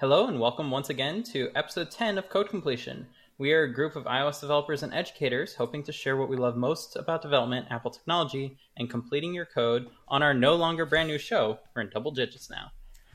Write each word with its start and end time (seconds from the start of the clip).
Hello 0.00 0.28
and 0.28 0.38
welcome 0.38 0.70
once 0.70 0.90
again 0.90 1.24
to 1.24 1.50
episode 1.56 1.90
10 1.90 2.18
of 2.18 2.28
Code 2.28 2.48
Completion. 2.48 3.06
We 3.36 3.52
are 3.52 3.64
a 3.64 3.72
group 3.72 3.96
of 3.96 4.04
iOS 4.04 4.40
developers 4.40 4.82
and 4.84 4.94
educators 4.94 5.54
hoping 5.56 5.82
to 5.84 5.92
share 5.92 6.16
what 6.16 6.28
we 6.28 6.36
love 6.36 6.56
most 6.56 6.94
about 6.94 7.22
development, 7.22 7.66
Apple 7.70 7.90
technology, 7.90 8.56
and 8.76 8.88
completing 8.88 9.34
your 9.34 9.44
code 9.46 9.88
on 10.06 10.22
our 10.22 10.32
no 10.32 10.54
longer 10.54 10.86
brand 10.86 11.08
new 11.08 11.18
show. 11.18 11.58
We're 11.74 11.82
in 11.82 11.90
double 11.90 12.12
digits 12.12 12.48
now. 12.48 12.70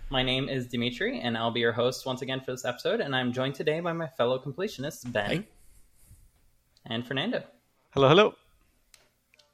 My 0.09 0.23
name 0.23 0.49
is 0.49 0.67
Dimitri, 0.67 1.21
and 1.21 1.37
I'll 1.37 1.51
be 1.51 1.61
your 1.61 1.71
host 1.71 2.05
once 2.05 2.21
again 2.21 2.41
for 2.41 2.51
this 2.51 2.65
episode, 2.65 2.99
and 2.99 3.15
I'm 3.15 3.31
joined 3.31 3.55
today 3.55 3.79
by 3.79 3.93
my 3.93 4.07
fellow 4.07 4.37
completionists, 4.37 5.09
Ben 5.09 5.29
Hey. 5.29 5.47
and 6.85 7.07
Fernando. 7.07 7.43
Hello, 7.91 8.09
hello. 8.09 8.35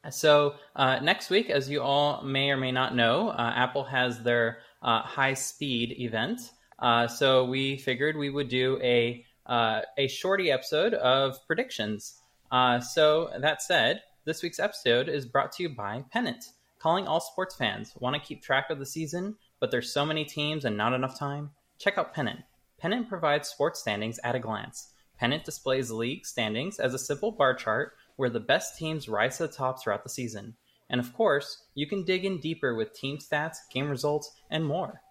So 0.10 0.56
uh, 0.76 1.00
next 1.00 1.30
week, 1.30 1.52
as 1.52 1.70
you 1.70 1.82
all 1.82 2.24
may 2.24 2.50
or 2.50 2.58
may 2.58 2.72
not 2.72 2.96
know, 2.96 3.30
uh, 3.30 3.54
Apple 3.56 3.84
has 3.84 4.24
their 4.24 4.60
uh, 4.82 5.02
high 5.02 5.36
speed 5.36 5.96
event. 6.00 6.52
Uh, 6.82 7.08
so 7.08 7.46
we 7.46 7.78
figured 7.78 8.16
we 8.16 8.30
would 8.30 8.50
do 8.50 8.80
a 8.82 9.26
uh, 9.46 9.82
a 9.98 10.08
shorty 10.08 10.52
episode 10.52 10.94
of 10.94 11.36
predictions. 11.48 12.22
Uh, 12.52 12.80
so 12.80 13.32
that 13.40 13.62
said, 13.62 14.02
this 14.26 14.44
week's 14.44 14.60
episode 14.60 15.10
is 15.10 15.26
brought 15.26 15.52
to 15.54 15.64
you 15.64 15.70
by 15.70 16.04
Pennant, 16.12 16.44
calling 16.78 17.08
all 17.08 17.20
sports 17.20 17.56
fans. 17.56 17.94
Want 18.00 18.16
to 18.16 18.22
keep 18.22 18.44
track 18.44 18.70
of 18.70 18.78
the 18.78 18.86
season, 18.86 19.36
but 19.60 19.72
there's 19.72 19.92
so 19.92 20.06
many 20.06 20.24
teams 20.24 20.66
and 20.66 20.78
not 20.78 20.94
enough 20.94 21.18
time? 21.18 21.50
Check 21.80 21.98
out 21.98 22.14
Pennant. 22.14 22.42
Pennant 22.78 23.10
provides 23.10 23.50
sports 23.50 23.80
standings 23.80 24.20
at 24.24 24.36
a 24.36 24.40
glance. 24.40 24.94
Pennant 25.18 25.44
displays 25.44 25.92
league 25.92 26.26
standings 26.26 26.80
as 26.80 26.94
a 26.94 27.00
simple 27.00 27.32
bar 27.32 27.54
chart 27.54 27.94
where 28.16 28.30
the 28.30 28.40
best 28.40 28.78
teams 28.78 29.10
rise 29.10 29.38
to 29.38 29.48
the 29.48 29.54
top 29.54 29.82
throughout 29.82 30.04
the 30.04 30.10
season. 30.10 30.56
And 30.90 31.02
of 31.02 31.14
course, 31.14 31.64
you 31.76 31.88
can 31.88 32.04
dig 32.04 32.24
in 32.24 32.40
deeper 32.40 32.76
with 32.76 32.94
team 32.94 33.18
stats, 33.18 33.58
game 33.72 33.90
results, 33.90 34.32
and 34.50 34.66
more. 34.66 35.02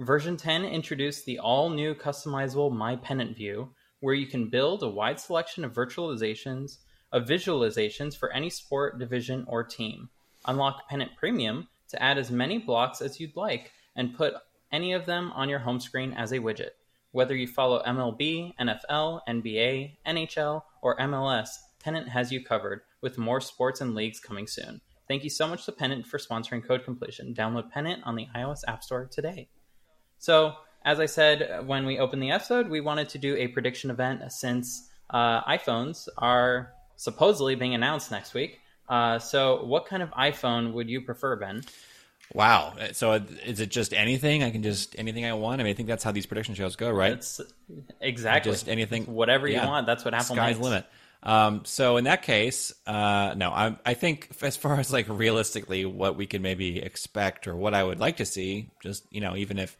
Version 0.00 0.36
10 0.36 0.64
introduced 0.64 1.26
the 1.26 1.40
all 1.40 1.70
new 1.70 1.92
customizable 1.92 2.70
My 2.70 2.94
Pennant 2.94 3.36
view, 3.36 3.70
where 3.98 4.14
you 4.14 4.28
can 4.28 4.48
build 4.48 4.84
a 4.84 4.88
wide 4.88 5.18
selection 5.18 5.64
of 5.64 5.72
virtualizations, 5.72 6.78
of 7.10 7.24
visualizations 7.24 8.16
for 8.16 8.32
any 8.32 8.48
sport, 8.48 9.00
division, 9.00 9.44
or 9.48 9.64
team. 9.64 10.08
Unlock 10.46 10.88
Pennant 10.88 11.16
Premium 11.16 11.66
to 11.88 12.00
add 12.00 12.16
as 12.16 12.30
many 12.30 12.58
blocks 12.58 13.00
as 13.00 13.18
you'd 13.18 13.34
like 13.34 13.72
and 13.96 14.14
put 14.14 14.34
any 14.70 14.92
of 14.92 15.04
them 15.04 15.32
on 15.34 15.48
your 15.48 15.58
home 15.58 15.80
screen 15.80 16.12
as 16.12 16.30
a 16.30 16.38
widget. 16.38 16.70
Whether 17.10 17.34
you 17.34 17.48
follow 17.48 17.82
MLB, 17.82 18.54
NFL, 18.60 19.22
NBA, 19.28 19.96
NHL, 20.06 20.62
or 20.80 20.96
MLS, 20.98 21.48
Pennant 21.82 22.08
has 22.10 22.30
you 22.30 22.44
covered, 22.44 22.82
with 23.00 23.18
more 23.18 23.40
sports 23.40 23.80
and 23.80 23.96
leagues 23.96 24.20
coming 24.20 24.46
soon. 24.46 24.80
Thank 25.08 25.24
you 25.24 25.30
so 25.30 25.48
much 25.48 25.64
to 25.64 25.72
Pennant 25.72 26.06
for 26.06 26.18
sponsoring 26.18 26.64
Code 26.64 26.84
Completion. 26.84 27.34
Download 27.34 27.68
Pennant 27.68 28.04
on 28.04 28.14
the 28.14 28.28
iOS 28.36 28.60
App 28.68 28.84
Store 28.84 29.06
today. 29.06 29.48
So, 30.18 30.54
as 30.84 31.00
I 31.00 31.06
said 31.06 31.66
when 31.66 31.86
we 31.86 31.98
opened 31.98 32.22
the 32.22 32.30
episode, 32.30 32.68
we 32.68 32.80
wanted 32.80 33.08
to 33.10 33.18
do 33.18 33.36
a 33.36 33.48
prediction 33.48 33.90
event 33.90 34.30
since 34.32 34.88
uh, 35.10 35.42
iPhones 35.44 36.08
are 36.16 36.72
supposedly 36.96 37.54
being 37.54 37.74
announced 37.74 38.10
next 38.10 38.34
week. 38.34 38.60
Uh, 38.88 39.18
so, 39.18 39.64
what 39.64 39.86
kind 39.86 40.02
of 40.02 40.10
iPhone 40.12 40.72
would 40.72 40.88
you 40.88 41.00
prefer, 41.02 41.36
Ben? 41.36 41.62
Wow. 42.34 42.74
So 42.92 43.14
is 43.14 43.60
it 43.60 43.70
just 43.70 43.94
anything? 43.94 44.42
I 44.42 44.50
can 44.50 44.62
just 44.62 44.98
anything 44.98 45.24
I 45.24 45.32
want. 45.32 45.60
I 45.60 45.64
mean, 45.64 45.70
I 45.70 45.74
think 45.74 45.88
that's 45.88 46.04
how 46.04 46.12
these 46.12 46.26
prediction 46.26 46.54
shows 46.54 46.76
go, 46.76 46.90
right? 46.90 47.12
It's 47.12 47.40
exactly 48.00 48.52
Just 48.52 48.68
anything- 48.68 49.06
whatever 49.06 49.46
you 49.48 49.54
yeah. 49.54 49.66
want. 49.66 49.86
That's 49.86 50.04
what 50.04 50.12
Apple 50.12 50.36
Sky's 50.36 50.56
makes. 50.56 50.64
limit. 50.64 50.86
Um, 51.22 51.62
so 51.64 51.96
in 51.96 52.04
that 52.04 52.22
case, 52.22 52.72
uh, 52.86 53.34
no, 53.36 53.50
I, 53.50 53.76
I 53.84 53.94
think 53.94 54.28
as 54.42 54.56
far 54.56 54.78
as 54.78 54.92
like 54.92 55.06
realistically 55.08 55.84
what 55.86 56.16
we 56.16 56.26
can 56.26 56.42
maybe 56.42 56.78
expect 56.82 57.48
or 57.48 57.56
what 57.56 57.72
I 57.74 57.82
would 57.82 57.98
like 57.98 58.18
to 58.18 58.26
see, 58.26 58.70
just 58.82 59.04
you 59.10 59.20
know, 59.20 59.34
even 59.34 59.58
if 59.58 59.76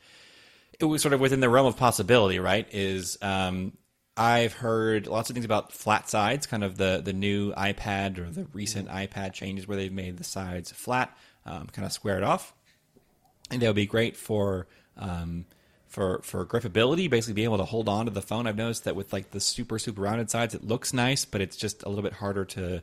it 0.80 0.84
was 0.84 1.02
sort 1.02 1.12
of 1.12 1.20
within 1.20 1.40
the 1.40 1.48
realm 1.48 1.66
of 1.66 1.76
possibility, 1.76 2.38
right? 2.38 2.66
Is 2.72 3.18
um, 3.22 3.72
I've 4.16 4.52
heard 4.52 5.06
lots 5.06 5.30
of 5.30 5.34
things 5.34 5.44
about 5.44 5.72
flat 5.72 6.08
sides, 6.08 6.46
kind 6.46 6.64
of 6.64 6.76
the 6.76 7.00
the 7.04 7.12
new 7.12 7.52
iPad 7.54 8.18
or 8.18 8.30
the 8.30 8.46
recent 8.52 8.88
iPad 8.88 9.32
changes 9.32 9.66
where 9.66 9.76
they've 9.76 9.92
made 9.92 10.18
the 10.18 10.24
sides 10.24 10.70
flat, 10.72 11.16
um, 11.46 11.66
kind 11.66 11.84
of 11.84 11.92
squared 11.92 12.22
off 12.22 12.52
and 13.50 13.60
they'll 13.62 13.72
be 13.72 13.86
great 13.86 14.16
for 14.16 14.66
um, 14.96 15.46
for 15.86 16.20
for 16.22 16.44
gripability. 16.44 17.08
Basically, 17.08 17.34
being 17.34 17.46
able 17.46 17.58
to 17.58 17.64
hold 17.64 17.88
on 17.88 18.06
to 18.06 18.10
the 18.10 18.22
phone. 18.22 18.46
I've 18.46 18.56
noticed 18.56 18.84
that 18.84 18.96
with 18.96 19.12
like 19.12 19.30
the 19.30 19.40
super 19.40 19.78
super 19.78 20.02
rounded 20.02 20.30
sides, 20.30 20.54
it 20.54 20.64
looks 20.64 20.92
nice, 20.92 21.24
but 21.24 21.40
it's 21.40 21.56
just 21.56 21.82
a 21.82 21.88
little 21.88 22.02
bit 22.04 22.14
harder 22.14 22.44
to 22.44 22.82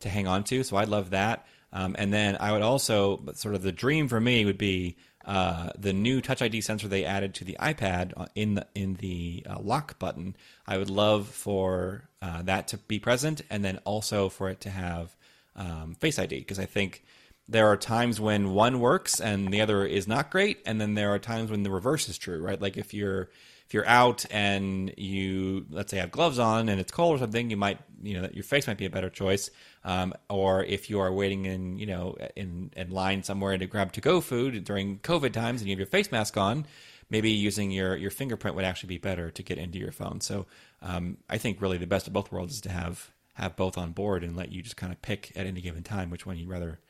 to 0.00 0.08
hang 0.08 0.26
on 0.26 0.44
to. 0.44 0.62
So 0.62 0.76
I 0.76 0.84
love 0.84 1.10
that. 1.10 1.46
Um, 1.72 1.96
and 1.98 2.12
then 2.12 2.36
I 2.40 2.52
would 2.52 2.62
also 2.62 3.16
but 3.18 3.36
sort 3.36 3.54
of 3.54 3.62
the 3.62 3.72
dream 3.72 4.08
for 4.08 4.20
me 4.20 4.44
would 4.44 4.58
be 4.58 4.96
uh, 5.26 5.70
the 5.76 5.92
new 5.92 6.20
Touch 6.20 6.40
ID 6.40 6.60
sensor 6.60 6.88
they 6.88 7.04
added 7.04 7.34
to 7.34 7.44
the 7.44 7.56
iPad 7.60 8.28
in 8.34 8.54
the 8.54 8.66
in 8.74 8.94
the 8.94 9.44
uh, 9.48 9.58
lock 9.60 9.98
button. 9.98 10.36
I 10.66 10.78
would 10.78 10.90
love 10.90 11.28
for 11.28 12.08
uh, 12.22 12.42
that 12.42 12.68
to 12.68 12.78
be 12.78 12.98
present, 12.98 13.42
and 13.50 13.64
then 13.64 13.78
also 13.84 14.28
for 14.28 14.48
it 14.48 14.60
to 14.62 14.70
have 14.70 15.16
um, 15.56 15.94
Face 15.94 16.18
ID 16.18 16.38
because 16.38 16.58
I 16.58 16.66
think 16.66 17.02
there 17.48 17.66
are 17.68 17.76
times 17.76 18.20
when 18.20 18.52
one 18.54 18.80
works 18.80 19.20
and 19.20 19.52
the 19.52 19.60
other 19.60 19.84
is 19.84 20.08
not 20.08 20.30
great 20.30 20.58
and 20.66 20.80
then 20.80 20.94
there 20.94 21.12
are 21.14 21.18
times 21.18 21.50
when 21.50 21.62
the 21.62 21.70
reverse 21.70 22.08
is 22.08 22.18
true 22.18 22.42
right 22.42 22.60
like 22.60 22.76
if 22.76 22.92
you're 22.92 23.28
if 23.66 23.74
you're 23.74 23.86
out 23.86 24.24
and 24.30 24.92
you 24.96 25.66
let's 25.70 25.90
say 25.90 25.98
have 25.98 26.10
gloves 26.10 26.38
on 26.38 26.68
and 26.68 26.80
it's 26.80 26.92
cold 26.92 27.16
or 27.16 27.18
something 27.18 27.50
you 27.50 27.56
might 27.56 27.78
you 28.02 28.20
know 28.20 28.28
your 28.32 28.44
face 28.44 28.66
might 28.66 28.78
be 28.78 28.86
a 28.86 28.90
better 28.90 29.10
choice 29.10 29.50
um, 29.84 30.14
or 30.28 30.64
if 30.64 30.88
you 30.90 31.00
are 31.00 31.12
waiting 31.12 31.44
in 31.44 31.78
you 31.78 31.86
know 31.86 32.16
in, 32.36 32.70
in 32.76 32.90
line 32.90 33.22
somewhere 33.22 33.56
to 33.56 33.66
grab 33.66 33.92
to 33.92 34.00
go 34.00 34.20
food 34.20 34.64
during 34.64 34.98
covid 34.98 35.32
times 35.32 35.60
and 35.60 35.68
you 35.68 35.72
have 35.72 35.80
your 35.80 35.86
face 35.86 36.10
mask 36.12 36.36
on 36.36 36.66
maybe 37.10 37.30
using 37.30 37.70
your 37.70 37.96
your 37.96 38.10
fingerprint 38.10 38.56
would 38.56 38.64
actually 38.64 38.88
be 38.88 38.98
better 38.98 39.30
to 39.30 39.42
get 39.42 39.58
into 39.58 39.78
your 39.78 39.92
phone 39.92 40.20
so 40.20 40.46
um, 40.82 41.16
i 41.28 41.38
think 41.38 41.60
really 41.60 41.78
the 41.78 41.86
best 41.86 42.06
of 42.06 42.12
both 42.12 42.30
worlds 42.30 42.54
is 42.54 42.60
to 42.60 42.70
have 42.70 43.10
have 43.34 43.54
both 43.54 43.76
on 43.76 43.92
board 43.92 44.24
and 44.24 44.34
let 44.34 44.50
you 44.50 44.62
just 44.62 44.76
kind 44.76 44.92
of 44.92 45.00
pick 45.02 45.30
at 45.36 45.46
any 45.46 45.60
given 45.60 45.82
time 45.82 46.08
which 46.08 46.24
one 46.24 46.38
you'd 46.38 46.48
rather 46.48 46.80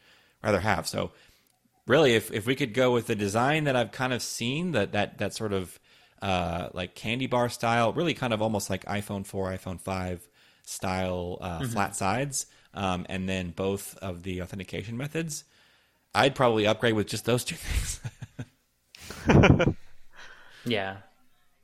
rather 0.42 0.60
have. 0.60 0.86
So 0.86 1.10
really, 1.86 2.14
if 2.14 2.32
if 2.32 2.46
we 2.46 2.54
could 2.54 2.72
go 2.72 2.92
with 2.92 3.06
the 3.06 3.14
design 3.14 3.64
that 3.64 3.76
I've 3.76 3.92
kind 3.92 4.12
of 4.12 4.22
seen, 4.22 4.72
that 4.72 4.92
that 4.92 5.18
that 5.18 5.34
sort 5.34 5.52
of 5.52 5.78
uh, 6.22 6.68
like 6.72 6.94
candy 6.94 7.26
bar 7.26 7.48
style, 7.48 7.92
really 7.92 8.14
kind 8.14 8.32
of 8.32 8.42
almost 8.42 8.70
like 8.70 8.84
iPhone 8.84 9.26
four, 9.26 9.50
iPhone 9.50 9.80
five 9.80 10.26
style 10.64 11.38
uh, 11.40 11.66
flat 11.66 11.94
sides, 11.96 12.46
um, 12.74 13.06
and 13.08 13.28
then 13.28 13.50
both 13.50 13.96
of 13.98 14.22
the 14.22 14.42
authentication 14.42 14.96
methods. 14.96 15.44
I'd 16.14 16.34
probably 16.34 16.66
upgrade 16.66 16.94
with 16.94 17.08
just 17.08 17.24
those 17.24 17.44
two 17.44 17.56
things. 17.58 18.00
Yeah. 20.66 20.98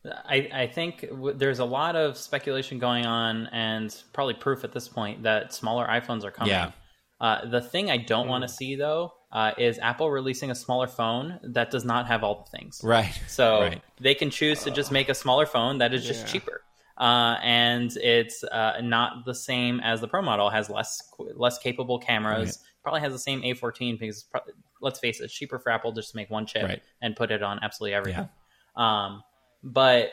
I, 0.04 0.48
I 0.52 0.66
think 0.66 1.02
w- 1.08 1.36
there's 1.36 1.58
a 1.58 1.64
lot 1.64 1.94
of 1.94 2.16
speculation 2.16 2.78
going 2.78 3.06
on 3.06 3.46
and 3.48 3.94
probably 4.12 4.34
proof 4.34 4.64
at 4.64 4.72
this 4.72 4.88
point 4.88 5.22
that 5.24 5.52
smaller 5.52 5.86
iPhones 5.86 6.24
are 6.24 6.30
coming. 6.30 6.52
Yeah. 6.52 6.72
Uh, 7.20 7.48
the 7.48 7.60
thing 7.60 7.90
I 7.90 7.98
don't 7.98 8.26
want 8.26 8.42
to 8.42 8.48
see, 8.48 8.74
though, 8.74 9.12
uh, 9.32 9.53
is 9.59 9.78
Apple 9.78 10.10
releasing 10.10 10.50
a 10.50 10.54
smaller 10.54 10.87
phone 10.87 11.41
that 11.43 11.70
does 11.70 11.84
not 11.84 12.06
have 12.06 12.22
all 12.22 12.44
the 12.44 12.56
things. 12.59 12.81
right. 12.84 13.19
So 13.28 13.60
Right. 13.62 13.82
they 14.00 14.15
can 14.15 14.31
choose 14.31 14.62
to 14.65 14.70
just 14.70 14.93
make 14.93 15.09
a 15.09 15.15
smaller 15.15 15.47
phone 15.47 15.78
that 15.78 15.94
is 15.94 16.04
just 16.06 16.26
Yeah. 16.26 16.32
cheaper. 16.32 16.62
Uh, 16.98 17.37
and 17.43 17.97
it's 17.97 18.44
uh, 18.44 18.81
not 18.82 19.25
the 19.25 19.34
same 19.34 19.81
as 19.81 20.00
the 20.03 20.06
Pro 20.09 20.20
model. 20.22 20.48
It 20.48 20.53
has 20.53 20.69
less 20.69 21.00
less 21.34 21.59
capable 21.59 21.98
cameras. 21.98 22.59
Probably 22.82 23.00
has 23.00 23.12
the 23.12 23.19
same 23.19 23.41
A14 23.43 23.98
because 23.98 24.16
it's 24.19 24.25
pro- 24.25 24.41
let's 24.82 24.98
face 25.00 25.20
it, 25.20 25.25
it's 25.25 25.34
cheaper 25.34 25.59
for 25.59 25.70
Apple 25.72 25.93
just 25.93 26.10
to 26.10 26.16
make 26.16 26.28
one 26.31 26.44
chip 26.47 26.64
Right. 26.64 26.82
and 27.00 27.16
put 27.16 27.31
it 27.31 27.43
on 27.43 27.59
absolutely 27.62 27.94
everything. 27.94 28.28
Um, 28.76 29.22
but 29.62 30.10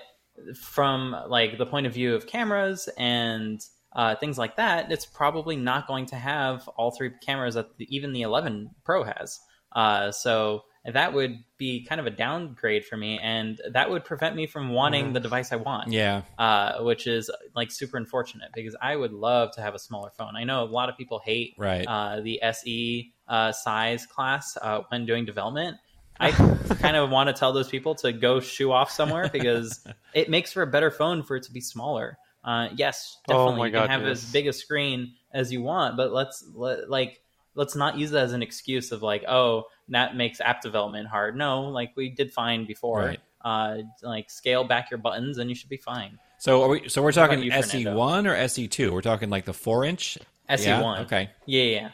from 0.61 1.15
like 1.27 1.57
the 1.57 1.65
point 1.65 1.85
of 1.87 1.93
view 1.93 2.15
of 2.15 2.25
cameras 2.25 2.87
and 2.97 3.59
uh, 3.93 4.15
things 4.15 4.37
like 4.37 4.57
that, 4.57 4.91
it's 4.91 5.05
probably 5.05 5.55
not 5.55 5.87
going 5.87 6.05
to 6.07 6.15
have 6.15 6.67
all 6.69 6.91
three 6.91 7.11
cameras 7.25 7.55
that 7.55 7.77
the, 7.77 7.87
even 7.95 8.13
the 8.13 8.21
11 8.21 8.69
Pro 8.83 9.03
has. 9.03 9.39
Uh, 9.71 10.11
so 10.11 10.63
that 10.85 11.13
would 11.13 11.37
be 11.57 11.85
kind 11.85 11.99
of 11.99 12.07
a 12.07 12.11
downgrade 12.11 12.85
for 12.85 12.97
me, 12.97 13.19
and 13.21 13.59
that 13.71 13.89
would 13.89 14.05
prevent 14.05 14.35
me 14.35 14.47
from 14.47 14.69
wanting 14.69 15.13
the 15.13 15.19
device 15.19 15.51
I 15.51 15.57
want. 15.57 15.91
Yeah. 15.91 16.21
Uh, 16.37 16.79
which 16.83 17.05
is 17.05 17.29
like 17.55 17.71
super 17.71 17.97
unfortunate 17.97 18.49
because 18.53 18.75
I 18.81 18.95
would 18.95 19.11
love 19.11 19.51
to 19.55 19.61
have 19.61 19.75
a 19.75 19.79
smaller 19.79 20.11
phone. 20.17 20.35
I 20.35 20.43
know 20.43 20.63
a 20.63 20.65
lot 20.65 20.89
of 20.89 20.97
people 20.97 21.19
hate 21.23 21.55
Right. 21.57 21.85
uh, 21.85 22.21
the 22.21 22.41
SE 22.41 23.13
uh, 23.27 23.51
size 23.51 24.05
class 24.05 24.57
uh, 24.61 24.81
when 24.89 25.05
doing 25.05 25.25
development. 25.25 25.77
I 26.21 26.31
kind 26.31 26.97
of 26.97 27.09
want 27.09 27.27
to 27.27 27.33
tell 27.33 27.53
those 27.53 27.69
people 27.69 27.95
to 27.95 28.11
go 28.11 28.41
shoe 28.41 28.71
off 28.73 28.91
somewhere 28.91 29.29
because 29.31 29.85
it 30.13 30.29
makes 30.29 30.51
for 30.51 30.61
a 30.63 30.67
better 30.67 30.91
phone 30.91 31.23
for 31.23 31.37
it 31.37 31.43
to 31.43 31.51
be 31.51 31.61
smaller. 31.61 32.17
Uh, 32.43 32.69
yes, 32.75 33.17
Oh 33.27 33.33
definitely, 33.33 33.59
my 33.59 33.65
you 33.67 33.71
can 33.73 33.81
God, 33.81 33.89
have 33.89 34.01
yes. 34.03 34.23
as 34.23 34.31
big 34.31 34.47
a 34.47 34.53
screen 34.53 35.13
as 35.33 35.51
you 35.51 35.61
want, 35.61 35.97
but 35.97 36.11
let's 36.11 36.45
let, 36.53 36.89
like 36.89 37.21
let's 37.55 37.75
not 37.75 37.97
use 37.97 38.11
that 38.11 38.23
as 38.23 38.33
an 38.33 38.41
excuse 38.41 38.91
of 38.91 39.03
like, 39.03 39.23
oh, 39.27 39.65
that 39.89 40.15
makes 40.15 40.39
app 40.39 40.61
development 40.61 41.07
hard. 41.07 41.35
No, 41.35 41.63
like 41.63 41.91
we 41.95 42.09
did 42.09 42.31
fine 42.31 42.65
before. 42.65 42.99
Right. 42.99 43.19
Uh, 43.43 43.77
like 44.03 44.29
scale 44.29 44.63
back 44.63 44.91
your 44.91 44.97
buttons 44.97 45.37
and 45.37 45.49
you 45.49 45.55
should 45.55 45.69
be 45.69 45.77
fine. 45.77 46.19
So 46.39 46.63
are 46.63 46.69
we? 46.69 46.89
So 46.89 47.01
we're 47.01 47.11
talking 47.11 47.41
you, 47.43 47.51
SE 47.51 47.85
one 47.85 48.27
or 48.27 48.35
SE 48.35 48.67
two? 48.67 48.93
We're 48.93 49.01
talking 49.01 49.29
like 49.29 49.45
the 49.45 49.53
four 49.53 49.83
inch. 49.83 50.17
SE 50.47 50.65
Yeah? 50.65 50.81
one. 50.81 51.01
Okay. 51.01 51.29
Yeah, 51.45 51.63
yeah. 51.63 51.89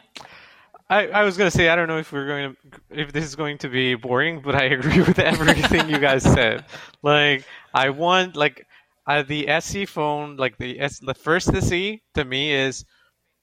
I, 0.88 1.08
I 1.08 1.22
was 1.24 1.36
gonna 1.36 1.50
say 1.50 1.68
I 1.68 1.74
don't 1.74 1.88
know 1.88 1.98
if 1.98 2.12
we're 2.12 2.26
going 2.26 2.54
to 2.54 2.80
if 3.02 3.12
this 3.12 3.24
is 3.24 3.34
going 3.34 3.58
to 3.58 3.68
be 3.68 3.96
boring, 3.96 4.40
but 4.40 4.54
I 4.54 4.64
agree 4.64 5.00
with 5.00 5.18
everything 5.32 5.88
you 5.88 5.98
guys 5.98 6.22
said. 6.22 6.64
Like 7.02 7.44
I 7.74 7.90
want 7.90 8.36
like 8.36 8.66
uh, 9.06 9.22
the 9.22 9.48
SE 9.48 9.86
phone, 9.86 10.36
like 10.36 10.58
the 10.58 10.80
S, 10.80 10.98
the 10.98 11.14
first 11.14 11.52
SE 11.54 12.02
to 12.14 12.24
me 12.24 12.52
is 12.52 12.84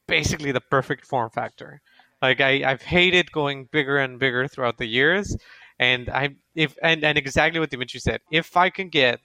basically 0.07 0.51
the 0.51 0.61
perfect 0.61 1.05
form 1.05 1.29
factor. 1.29 1.81
Like 2.21 2.41
I 2.41 2.63
I've 2.69 2.81
hated 2.81 3.31
going 3.31 3.67
bigger 3.71 3.97
and 3.97 4.19
bigger 4.19 4.47
throughout 4.47 4.77
the 4.77 4.85
years, 4.85 5.35
and 5.79 6.09
I 6.09 6.35
if 6.55 6.77
and 6.81 7.03
and 7.03 7.17
exactly 7.17 7.59
what 7.59 7.69
Dimitri 7.69 7.99
said. 7.99 8.21
If 8.31 8.55
I 8.57 8.69
can 8.69 8.89
get 8.89 9.19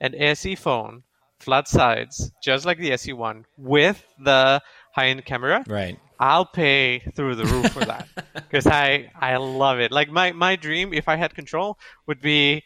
an 0.00 0.14
SE 0.14 0.54
phone, 0.56 1.02
flat 1.40 1.68
sides, 1.68 2.32
just 2.42 2.64
like 2.64 2.78
the 2.78 2.92
SE 2.92 3.12
one, 3.12 3.44
with 3.56 4.04
the 4.18 4.62
high 4.94 5.08
end 5.08 5.24
camera, 5.24 5.64
Right. 5.66 5.98
I'll 6.20 6.46
pay 6.46 7.00
through 7.16 7.34
the 7.34 7.44
roof 7.44 7.72
for 7.72 7.84
that 7.84 8.08
because 8.34 8.66
I 8.66 9.10
I 9.20 9.36
love 9.36 9.80
it. 9.80 9.90
Like 9.90 10.10
my 10.10 10.32
my 10.32 10.56
dream, 10.56 10.92
if 10.92 11.08
I 11.08 11.16
had 11.16 11.34
control, 11.34 11.78
would 12.06 12.20
be 12.20 12.62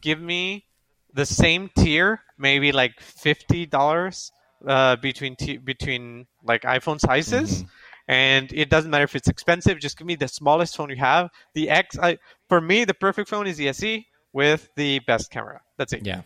give 0.00 0.20
me 0.20 0.66
the 1.14 1.26
same 1.26 1.70
tier, 1.76 2.20
maybe 2.38 2.72
like 2.72 3.00
fifty 3.00 3.66
dollars 3.66 4.32
uh, 4.66 4.96
between 4.96 5.36
t- 5.36 5.56
between 5.58 6.26
like 6.44 6.62
iPhone 6.62 7.00
sizes, 7.00 7.64
and 8.08 8.52
it 8.52 8.70
doesn't 8.70 8.90
matter 8.90 9.04
if 9.04 9.16
it's 9.16 9.28
expensive. 9.28 9.78
Just 9.78 9.96
give 9.98 10.06
me 10.06 10.16
the 10.16 10.28
smallest 10.28 10.76
phone 10.76 10.90
you 10.90 10.96
have. 10.96 11.30
The 11.54 11.70
X, 11.70 11.98
I, 11.98 12.18
for 12.48 12.60
me, 12.60 12.84
the 12.84 12.94
perfect 12.94 13.28
phone 13.28 13.46
is 13.46 13.56
the 13.56 13.68
SE 13.68 14.06
with 14.32 14.68
the 14.76 15.00
best 15.00 15.30
camera. 15.30 15.60
That's 15.76 15.92
it. 15.92 16.06
Yeah. 16.06 16.22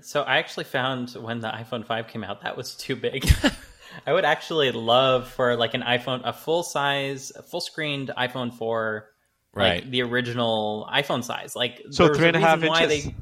So 0.00 0.22
I 0.22 0.36
actually 0.38 0.64
found 0.64 1.10
when 1.12 1.40
the 1.40 1.48
iPhone 1.48 1.86
5 1.86 2.08
came 2.08 2.24
out, 2.24 2.42
that 2.42 2.56
was 2.56 2.74
too 2.74 2.96
big. 2.96 3.28
I 4.06 4.12
would 4.12 4.24
actually 4.24 4.70
love 4.72 5.28
for 5.28 5.56
like 5.56 5.74
an 5.74 5.82
iPhone, 5.82 6.22
a 6.24 6.32
full 6.32 6.62
size, 6.62 7.32
full 7.50 7.60
screened 7.60 8.10
iPhone 8.16 8.52
4, 8.52 9.08
Right. 9.52 9.82
like 9.82 9.90
the 9.90 10.02
original 10.02 10.88
iPhone 10.92 11.22
size. 11.22 11.54
Like 11.54 11.80
So 11.90 12.12
three 12.12 12.26
and 12.28 12.36
a 12.36 12.40
half 12.40 12.56
reason 12.56 12.68
why 12.70 12.82
inches. 12.84 13.04
They, 13.04 13.14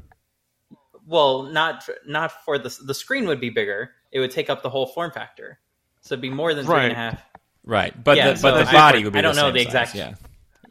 well, 1.05 1.43
not 1.43 1.87
not 2.07 2.31
for 2.45 2.57
the 2.57 2.75
the 2.85 2.93
screen 2.93 3.25
would 3.27 3.39
be 3.41 3.49
bigger. 3.49 3.91
It 4.11 4.19
would 4.19 4.31
take 4.31 4.49
up 4.49 4.61
the 4.63 4.69
whole 4.69 4.87
form 4.87 5.11
factor, 5.11 5.59
so 6.01 6.13
it'd 6.13 6.21
be 6.21 6.29
more 6.29 6.53
than 6.53 6.65
three 6.65 6.75
and 6.75 6.85
a 6.85 6.87
Right. 6.89 6.95
half. 6.95 7.21
Right. 7.65 8.03
But 8.03 8.17
Yeah, 8.17 8.31
the, 8.31 8.35
so 8.37 8.51
but 8.51 8.63
the 8.63 8.69
I- 8.69 8.73
body 8.73 9.03
would 9.03 9.13
be 9.13 9.19
I 9.19 9.21
don't 9.21 9.35
know 9.35 9.43
same 9.47 9.53
the 9.53 9.59
size, 9.63 9.67
exact- 9.67 9.95
Yeah. 9.95 10.13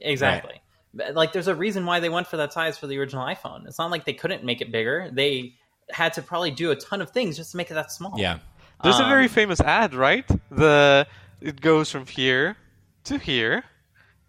Exactly. 0.01 0.61
But, 0.95 1.15
Like, 1.15 1.33
there's 1.33 1.49
a 1.49 1.55
reason 1.55 1.87
why 1.87 2.01
they 2.01 2.09
went 2.11 2.27
for 2.27 2.37
that 2.37 2.53
size 2.53 2.77
for 2.77 2.87
the 2.87 2.99
original 2.99 3.25
iPhone. 3.27 3.67
It's 3.67 3.79
not 3.79 3.91
like 3.91 4.05
they 4.05 4.13
couldn't 4.13 4.45
make 4.45 4.61
it 4.61 4.71
bigger. 4.71 5.09
They 5.11 5.55
had 5.91 6.13
to 6.15 6.23
probably 6.23 6.51
do 6.51 6.71
a 6.71 6.77
ton 6.77 7.01
of 7.01 7.11
things 7.11 7.37
just 7.37 7.53
to 7.53 7.57
make 7.57 7.71
it 7.71 7.75
that 7.75 7.91
small. 7.93 8.15
Yeah. 8.19 8.39
There's 8.83 8.99
a 8.99 9.05
Um, 9.05 9.09
very 9.09 9.29
famous 9.29 9.61
ad, 9.61 9.95
right? 9.95 10.29
The 10.51 11.07
it 11.41 11.61
goes 11.61 11.91
from 11.91 12.07
here 12.07 12.57
to 13.05 13.19
here 13.19 13.65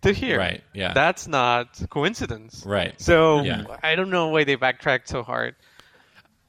to 0.03 0.13
here. 0.13 0.37
Right, 0.39 0.63
yeah. 0.73 0.93
That's 0.93 1.27
not 1.27 1.81
coincidence. 1.89 2.63
Right. 2.65 2.99
So 3.01 3.41
Yeah. 3.43 3.63
I 3.83 3.95
don't 3.95 4.09
know 4.09 4.27
why 4.29 4.43
they 4.45 4.55
backtracked 4.55 5.07
so 5.09 5.21
hard. 5.23 5.55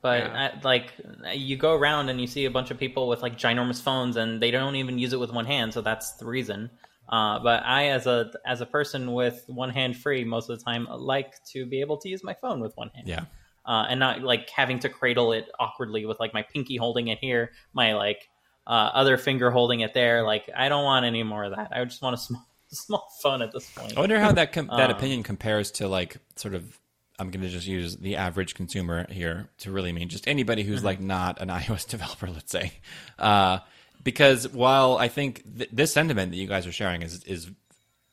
But 0.05 0.19
Yeah. 0.25 0.51
uh, 0.55 0.61
like, 0.63 0.93
you 1.33 1.57
go 1.57 1.73
around 1.75 2.11
and 2.11 2.21
you 2.21 2.27
see 2.27 2.45
a 2.45 2.51
bunch 2.51 2.71
of 2.71 2.79
people 2.79 3.09
with 3.09 3.23
like 3.23 3.39
ginormous 3.39 3.81
phones, 3.81 4.17
and 4.17 4.41
they 4.43 4.51
don't 4.51 4.77
even 4.77 4.99
use 4.99 5.15
it 5.15 5.19
with 5.19 5.33
one 5.33 5.47
hand. 5.47 5.73
So 5.73 5.81
that's 5.81 6.13
the 6.21 6.27
reason. 6.27 6.71
Uh, 7.09 7.39
but 7.39 7.65
I, 7.65 7.89
as 7.89 8.07
a 8.07 8.31
as 8.47 8.61
a 8.61 8.67
person 8.67 9.13
with 9.15 9.45
one 9.49 9.71
hand 9.71 9.97
free, 9.97 10.23
most 10.25 10.51
of 10.51 10.59
the 10.59 10.65
time, 10.65 10.87
like 10.91 11.33
to 11.53 11.65
be 11.67 11.81
able 11.81 11.97
to 11.99 12.09
use 12.11 12.23
my 12.23 12.35
phone 12.35 12.61
with 12.61 12.77
one 12.77 12.91
hand. 12.95 13.09
Yeah. 13.09 13.25
uh, 13.67 13.87
and 13.89 13.99
not 13.99 14.21
like 14.21 14.51
having 14.51 14.79
to 14.81 14.91
cradle 14.91 15.33
it 15.33 15.47
awkwardly 15.59 16.05
with 16.05 16.21
like 16.21 16.35
my 16.35 16.43
pinky 16.43 16.77
holding 16.77 17.09
it 17.09 17.19
here, 17.19 17.53
my 17.73 17.95
like 17.95 18.29
uh, 18.67 18.91
other 19.01 19.17
finger 19.17 19.51
holding 19.51 19.81
it 19.81 19.95
there. 19.95 20.23
Like 20.23 20.51
I 20.55 20.69
don't 20.69 20.85
want 20.85 21.07
any 21.07 21.23
more 21.23 21.45
of 21.45 21.57
that. 21.57 21.73
I 21.75 21.83
just 21.85 22.03
want 22.03 22.13
a 22.15 22.19
small 22.19 22.45
small 22.69 23.09
phone 23.23 23.41
at 23.41 23.53
this 23.53 23.71
point. 23.71 23.97
I 23.97 24.01
wonder 24.01 24.21
how 24.21 24.33
that 24.33 24.53
com- 24.53 24.67
that 24.67 24.91
Um, 24.91 24.97
opinion 24.97 25.23
compares 25.23 25.71
to 25.79 25.89
like 25.89 26.19
sort 26.37 26.55
of. 26.55 26.79
I'm 27.19 27.31
going 27.31 27.43
to 27.43 27.49
just 27.49 27.67
use 27.67 27.97
the 27.97 28.17
average 28.17 28.55
consumer 28.55 29.07
here 29.11 29.49
to 29.59 29.71
really 29.71 29.93
mean 29.93 30.09
just 30.09 30.27
anybody 30.27 30.63
who's 30.65 30.79
Mm-hmm. 30.79 30.87
like 30.87 31.01
not 31.01 31.41
an 31.41 31.49
iOS 31.61 31.89
developer, 31.89 32.29
let's 32.29 32.51
say, 32.51 32.73
uh, 33.19 33.59
because 34.03 34.49
while 34.49 34.97
I 34.99 35.09
think 35.09 35.43
th- 35.59 35.71
this 35.73 35.93
sentiment 35.93 36.33
that 36.33 36.37
you 36.37 36.47
guys 36.49 36.67
are 36.67 36.73
sharing 36.73 37.03
is 37.03 37.25
is 37.25 37.51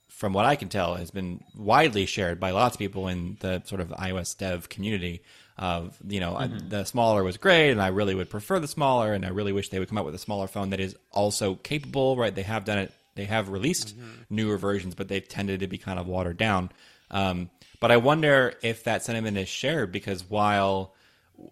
from 0.09 0.33
what 0.33 0.45
I 0.45 0.55
can 0.55 0.69
tell 0.69 0.95
has 0.95 1.09
been 1.09 1.43
widely 1.55 2.05
shared 2.05 2.39
by 2.39 2.51
lots 2.51 2.75
of 2.75 2.79
people 2.79 3.07
in 3.07 3.37
the 3.39 3.63
sort 3.65 3.81
of 3.81 3.89
iOS 3.89 4.37
dev 4.37 4.69
community. 4.69 5.21
Of 5.57 5.97
you 6.07 6.19
know, 6.19 6.35
I- 6.35 6.47
the 6.47 6.85
smaller 6.85 7.23
was 7.23 7.37
great, 7.37 7.71
and 7.71 7.81
I 7.81 7.87
really 7.87 8.15
would 8.15 8.29
prefer 8.29 8.59
the 8.59 8.67
smaller, 8.67 9.13
and 9.13 9.25
I 9.25 9.29
really 9.29 9.51
wish 9.51 9.69
they 9.69 9.79
would 9.79 9.89
come 9.89 9.97
out 9.97 10.05
with 10.05 10.15
a 10.15 10.19
smaller 10.19 10.47
phone 10.47 10.69
that 10.71 10.79
is 10.79 10.95
also 11.11 11.55
capable. 11.55 12.15
Right? 12.17 12.33
They 12.33 12.41
have 12.43 12.65
done 12.65 12.77
it. 12.77 12.91
They 13.15 13.25
have 13.25 13.49
released 13.49 13.93
newer 14.29 14.57
versions, 14.57 14.95
but 14.95 15.07
they've 15.07 15.27
tended 15.27 15.59
to 15.59 15.67
be 15.67 15.77
kind 15.77 15.99
of 15.99 16.07
watered 16.07 16.37
down. 16.37 16.71
Um, 17.11 17.49
but 17.79 17.91
I 17.91 17.97
wonder 17.97 18.53
if 18.61 18.85
that 18.85 19.03
sentiment 19.03 19.37
is 19.37 19.49
shared 19.49 19.91
because 19.91 20.29
while 20.29 20.93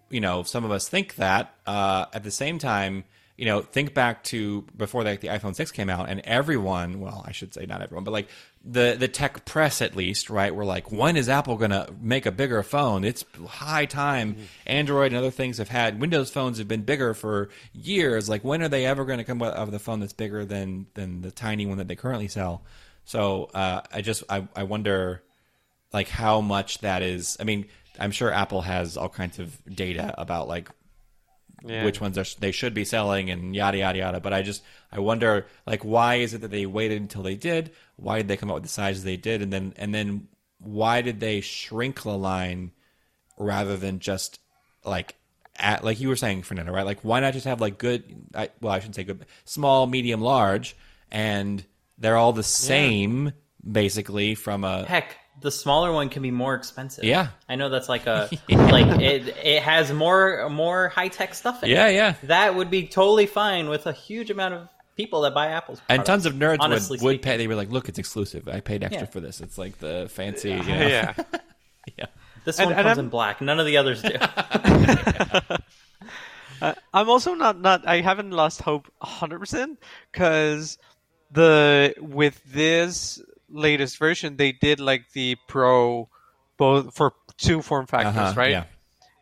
you 0.08 0.20
know 0.20 0.42
some 0.42 0.64
of 0.64 0.70
us 0.70 0.88
think 0.88 1.16
that, 1.16 1.54
uh, 1.66 2.06
at 2.12 2.24
the 2.24 2.30
same 2.30 2.58
time, 2.58 3.04
you 3.36 3.46
know, 3.46 3.62
think 3.62 3.94
back 3.94 4.22
to 4.24 4.62
before 4.76 5.02
like 5.02 5.20
the 5.20 5.28
iPhone 5.28 5.54
six 5.54 5.70
came 5.70 5.88
out, 5.88 6.08
and 6.08 6.20
everyone, 6.20 7.00
well, 7.00 7.24
I 7.26 7.32
should 7.32 7.54
say 7.54 7.66
not 7.66 7.82
everyone, 7.82 8.04
but 8.04 8.10
like 8.12 8.28
the 8.64 8.96
the 8.98 9.08
tech 9.08 9.44
press 9.44 9.80
at 9.80 9.96
least, 9.96 10.30
right? 10.30 10.54
We're 10.54 10.64
like, 10.64 10.92
when 10.92 11.16
is 11.16 11.28
Apple 11.28 11.56
gonna 11.56 11.88
make 12.00 12.26
a 12.26 12.32
bigger 12.32 12.62
phone? 12.62 13.02
It's 13.02 13.24
high 13.46 13.86
time. 13.86 14.36
Android 14.66 15.12
and 15.12 15.16
other 15.16 15.30
things 15.30 15.58
have 15.58 15.70
had 15.70 16.00
Windows 16.00 16.30
phones 16.30 16.58
have 16.58 16.68
been 16.68 16.82
bigger 16.82 17.14
for 17.14 17.48
years. 17.72 18.28
Like, 18.28 18.44
when 18.44 18.62
are 18.62 18.68
they 18.68 18.86
ever 18.86 19.04
going 19.04 19.18
to 19.18 19.24
come 19.24 19.42
out 19.42 19.58
with 19.64 19.74
a 19.74 19.78
phone 19.78 20.00
that's 20.00 20.12
bigger 20.12 20.44
than 20.44 20.86
than 20.94 21.22
the 21.22 21.30
tiny 21.30 21.66
one 21.66 21.78
that 21.78 21.88
they 21.88 21.96
currently 21.96 22.28
sell? 22.28 22.62
So 23.04 23.50
uh, 23.54 23.80
I 23.92 24.02
just 24.02 24.22
I, 24.28 24.46
I 24.54 24.64
wonder 24.64 25.22
like 25.92 26.08
how 26.08 26.40
much 26.40 26.78
that 26.78 27.02
is. 27.02 27.36
I 27.40 27.44
mean, 27.44 27.66
I'm 27.98 28.10
sure 28.10 28.32
Apple 28.32 28.62
has 28.62 28.96
all 28.96 29.08
kinds 29.08 29.38
of 29.38 29.56
data 29.74 30.14
about 30.18 30.48
like 30.48 30.70
Yeah. 31.64 31.84
which 31.84 32.00
ones 32.00 32.16
are, 32.16 32.24
they 32.38 32.52
should 32.52 32.72
be 32.74 32.84
selling 32.84 33.28
and 33.30 33.54
yada 33.54 33.78
yada 33.78 33.98
yada. 33.98 34.20
But 34.20 34.32
I 34.32 34.42
just 34.42 34.62
I 34.90 35.00
wonder 35.00 35.46
like 35.66 35.84
why 35.84 36.16
is 36.16 36.32
it 36.34 36.40
that 36.42 36.50
they 36.50 36.64
waited 36.66 37.00
until 37.00 37.22
they 37.22 37.34
did? 37.36 37.72
Why 37.96 38.16
did 38.18 38.28
they 38.28 38.36
come 38.36 38.50
up 38.50 38.54
with 38.54 38.62
the 38.62 38.68
sizes 38.70 39.04
they 39.04 39.16
did? 39.18 39.42
And 39.42 39.52
then 39.52 39.74
and 39.76 39.94
then 39.94 40.28
why 40.58 41.02
did 41.02 41.20
they 41.20 41.40
shrink 41.40 42.02
the 42.02 42.16
line 42.16 42.72
rather 43.38 43.76
than 43.76 43.98
just 43.98 44.38
like 44.84 45.16
at 45.56 45.84
like 45.84 46.00
you 46.00 46.08
were 46.08 46.16
saying, 46.16 46.42
Fernando, 46.42 46.72
right? 46.72 46.86
Like 46.86 47.00
why 47.02 47.20
not 47.20 47.34
just 47.34 47.44
have 47.46 47.60
like 47.60 47.76
good? 47.78 48.04
I, 48.34 48.48
well, 48.62 48.72
I 48.72 48.78
shouldn't 48.78 48.94
say 48.96 49.04
good, 49.04 49.26
small, 49.44 49.86
medium, 49.86 50.20
large, 50.22 50.76
and 51.10 51.62
they're 51.98 52.16
all 52.16 52.32
the 52.32 52.42
same 52.42 53.32
basically 53.70 54.34
from 54.34 54.64
a 54.64 54.84
Heck, 54.86 55.16
the 55.40 55.50
smaller 55.50 55.92
one 55.92 56.08
can 56.10 56.22
be 56.22 56.30
more 56.30 56.54
expensive. 56.54 57.04
Yeah. 57.04 57.28
I 57.48 57.56
know 57.56 57.68
that's 57.68 57.88
like 57.88 58.06
a 58.06 58.28
like 58.50 59.00
it 59.00 59.28
it 59.42 59.62
has 59.62 59.92
more 59.92 60.48
more 60.50 60.88
high 60.88 61.08
tech 61.08 61.34
stuff 61.34 61.62
in 61.62 61.70
it. 61.70 61.74
yeah 61.74 61.88
yeah. 61.88 62.14
That 62.24 62.54
would 62.54 62.70
be 62.70 62.86
totally 62.86 63.26
fine 63.26 63.68
with 63.68 63.86
a 63.86 63.92
huge 63.92 64.30
amount 64.30 64.54
of 64.54 64.68
people 64.96 65.22
that 65.22 65.32
buy 65.34 65.46
Apple's 65.48 65.80
And 65.88 66.04
tons 66.04 66.26
of 66.26 66.34
nerds 66.34 66.58
honestly 66.60 66.98
would, 66.98 67.04
would 67.04 67.22
pay. 67.22 67.36
They 67.38 67.46
were 67.46 67.54
like, 67.54 67.70
"Look, 67.70 67.88
it's 67.88 67.98
exclusive. 67.98 68.48
I 68.48 68.60
paid 68.60 68.82
extra 68.84 69.02
Yeah. 69.02 69.06
for 69.10 69.20
this. 69.20 69.40
It's 69.40 69.56
like 69.56 69.78
the 69.78 70.08
fancy." 70.10 70.50
You 70.50 70.56
know? 70.62 70.86
yeah. 70.86 71.14
yeah. 71.98 72.06
This 72.44 72.58
And- 72.58 72.66
one 72.70 72.74
and 72.78 72.84
comes 72.86 72.98
I'm- 72.98 73.06
in 73.06 73.08
black. 73.10 73.40
None 73.40 73.58
of 73.60 73.66
the 73.66 73.76
others 73.78 74.02
do. 74.02 74.10
Uh, 76.62 76.74
I'm 76.92 77.08
also 77.08 77.32
not 77.32 77.58
not 77.58 77.88
I 77.88 78.02
haven't 78.02 78.32
lost 78.32 78.60
hope 78.60 78.92
100% 79.02 79.78
cuz 80.12 80.76
the 81.32 81.94
with 81.98 82.38
this 82.44 83.22
latest 83.50 83.98
version 83.98 84.36
they 84.36 84.52
did 84.52 84.80
like 84.80 85.10
the 85.12 85.36
pro 85.48 86.08
both 86.56 86.94
for 86.94 87.14
two 87.36 87.62
form 87.62 87.86
factors, 87.86 88.16
Uh-huh, 88.16 88.32
right? 88.36 88.50
Yeah. 88.50 88.64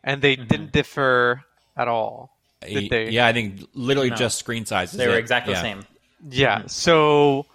And 0.03 0.21
they 0.21 0.35
didn't 0.35 0.71
differ 0.71 1.43
at 1.77 1.87
all. 1.87 2.31
Did 2.61 2.89
they? 2.89 3.09
Yeah, 3.09 3.25
I 3.27 3.33
think 3.33 3.61
literally 3.73 4.09
No. 4.09 4.15
just 4.17 4.37
screen 4.39 4.65
size. 4.65 4.91
is 4.91 4.97
they 4.97 5.07
were 5.07 5.15
it. 5.15 5.19
exactly 5.19 5.53
yeah. 5.53 5.61
the 5.61 5.67
same. 5.67 5.85
Yeah. 6.29 6.63
So 6.67 7.45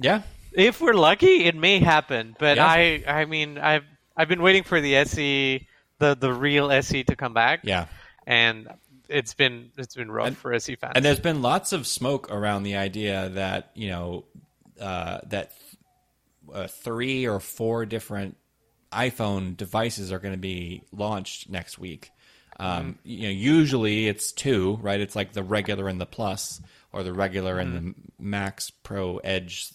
Yeah. 0.00 0.22
if 0.52 0.80
we're 0.80 0.94
lucky, 0.94 1.44
it 1.44 1.54
may 1.54 1.78
happen. 1.80 2.34
But 2.38 2.56
Yeah. 2.56 2.66
I, 2.66 3.04
I 3.06 3.24
mean, 3.26 3.58
I've 3.58 3.84
I've 4.16 4.28
been 4.28 4.40
waiting 4.42 4.62
for 4.62 4.80
the 4.80 4.96
SE, 4.96 5.66
the 5.98 6.14
the 6.16 6.32
real 6.32 6.70
SE 6.72 7.04
to 7.04 7.14
come 7.16 7.34
back. 7.34 7.60
Yeah. 7.64 7.86
And 8.26 8.68
it's 9.08 9.34
been 9.34 9.70
it's 9.76 9.94
been 9.94 10.10
rough 10.10 10.28
And- 10.28 10.38
for 10.38 10.54
SE 10.54 10.74
fans. 10.76 10.92
And 10.96 11.04
there's 11.04 11.20
been 11.20 11.42
lots 11.42 11.72
of 11.74 11.86
smoke 11.86 12.30
around 12.30 12.62
the 12.62 12.76
idea 12.76 13.28
that 13.30 13.70
you 13.74 13.88
know 13.88 14.24
uh, 14.80 15.18
that 15.26 15.52
uh, 16.52 16.66
three 16.66 17.26
or 17.26 17.40
four 17.40 17.86
different 17.86 18.36
iPhone 18.92 19.56
devices 19.56 20.12
are 20.12 20.18
going 20.18 20.34
to 20.34 20.38
be 20.38 20.82
launched 20.92 21.48
next 21.48 21.78
week. 21.78 22.10
Um, 22.60 22.98
You 23.04 23.24
know, 23.24 23.30
usually 23.30 24.06
it's 24.06 24.30
two, 24.32 24.78
right? 24.80 25.00
It's 25.00 25.16
like 25.16 25.32
the 25.32 25.42
regular 25.42 25.88
and 25.88 26.00
the 26.00 26.06
Plus, 26.06 26.60
or 26.92 27.02
the 27.02 27.12
regular 27.12 27.58
and 27.58 27.74
the 27.74 27.94
Max 28.22 28.70
Pro 28.70 29.16
Edge 29.18 29.68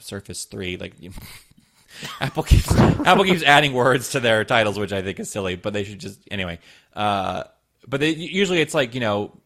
Surface 0.00 0.44
Three. 0.44 0.76
Like 0.76 0.94
you- 1.00 1.12
Apple 2.20 2.42
keeps 2.42 2.70
Apple 2.76 3.24
keeps 3.24 3.42
adding 3.42 3.72
words 3.72 4.10
to 4.10 4.20
their 4.20 4.44
titles, 4.44 4.78
which 4.78 4.92
I 4.92 5.02
think 5.02 5.20
is 5.20 5.30
silly, 5.30 5.54
but 5.56 5.72
they 5.72 5.84
should 5.84 6.00
just 6.00 6.20
anyway. 6.30 6.58
Uh, 6.94 7.44
but 7.86 8.00
they, 8.00 8.10
usually 8.10 8.60
it's 8.60 8.74
like 8.74 8.94
you 8.94 9.00
know 9.00 9.40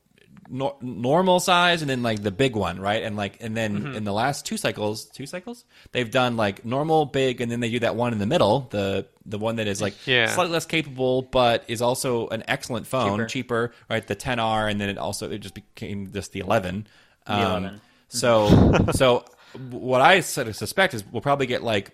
nor- 0.48 0.76
normal 0.80 1.40
size 1.40 1.82
and 1.82 1.90
then 1.90 2.02
like 2.02 2.22
the 2.22 2.30
big 2.30 2.54
one, 2.56 2.78
right? 2.80 3.02
And 3.02 3.16
like 3.16 3.38
and 3.40 3.56
then 3.56 3.78
Mm-hmm. 3.78 3.94
in 3.94 4.04
the 4.04 4.12
last 4.12 4.44
two 4.46 4.56
cycles, 4.56 5.04
two 5.06 5.26
cycles, 5.26 5.64
they've 5.92 6.10
done 6.10 6.36
like 6.36 6.64
normal, 6.64 7.06
big, 7.06 7.40
and 7.40 7.50
then 7.50 7.60
they 7.60 7.70
do 7.70 7.78
that 7.80 7.96
one 7.96 8.12
in 8.12 8.18
the 8.18 8.26
middle, 8.26 8.66
the 8.70 9.06
the 9.24 9.38
one 9.38 9.56
that 9.56 9.66
is 9.66 9.80
like 9.80 9.94
Yeah. 10.06 10.26
slightly 10.26 10.52
less 10.52 10.66
capable, 10.66 11.22
but 11.22 11.64
is 11.68 11.80
also 11.82 12.28
an 12.28 12.42
excellent 12.48 12.86
phone, 12.86 13.18
Cheaper. 13.18 13.26
cheaper, 13.28 13.72
right? 13.88 14.06
The 14.06 14.16
XR, 14.16 14.70
and 14.70 14.80
then 14.80 14.88
it 14.88 14.98
also 14.98 15.30
it 15.30 15.38
just 15.38 15.54
became 15.54 16.12
just 16.12 16.32
the 16.32 16.40
11. 16.40 16.86
The 17.26 17.32
11. 17.32 17.80
So 18.08 18.84
so 18.92 19.24
what 19.70 20.00
I 20.00 20.20
sort 20.20 20.48
of 20.48 20.56
suspect 20.56 20.92
is 20.94 21.04
we'll 21.10 21.22
probably 21.22 21.46
get 21.46 21.62
like 21.62 21.92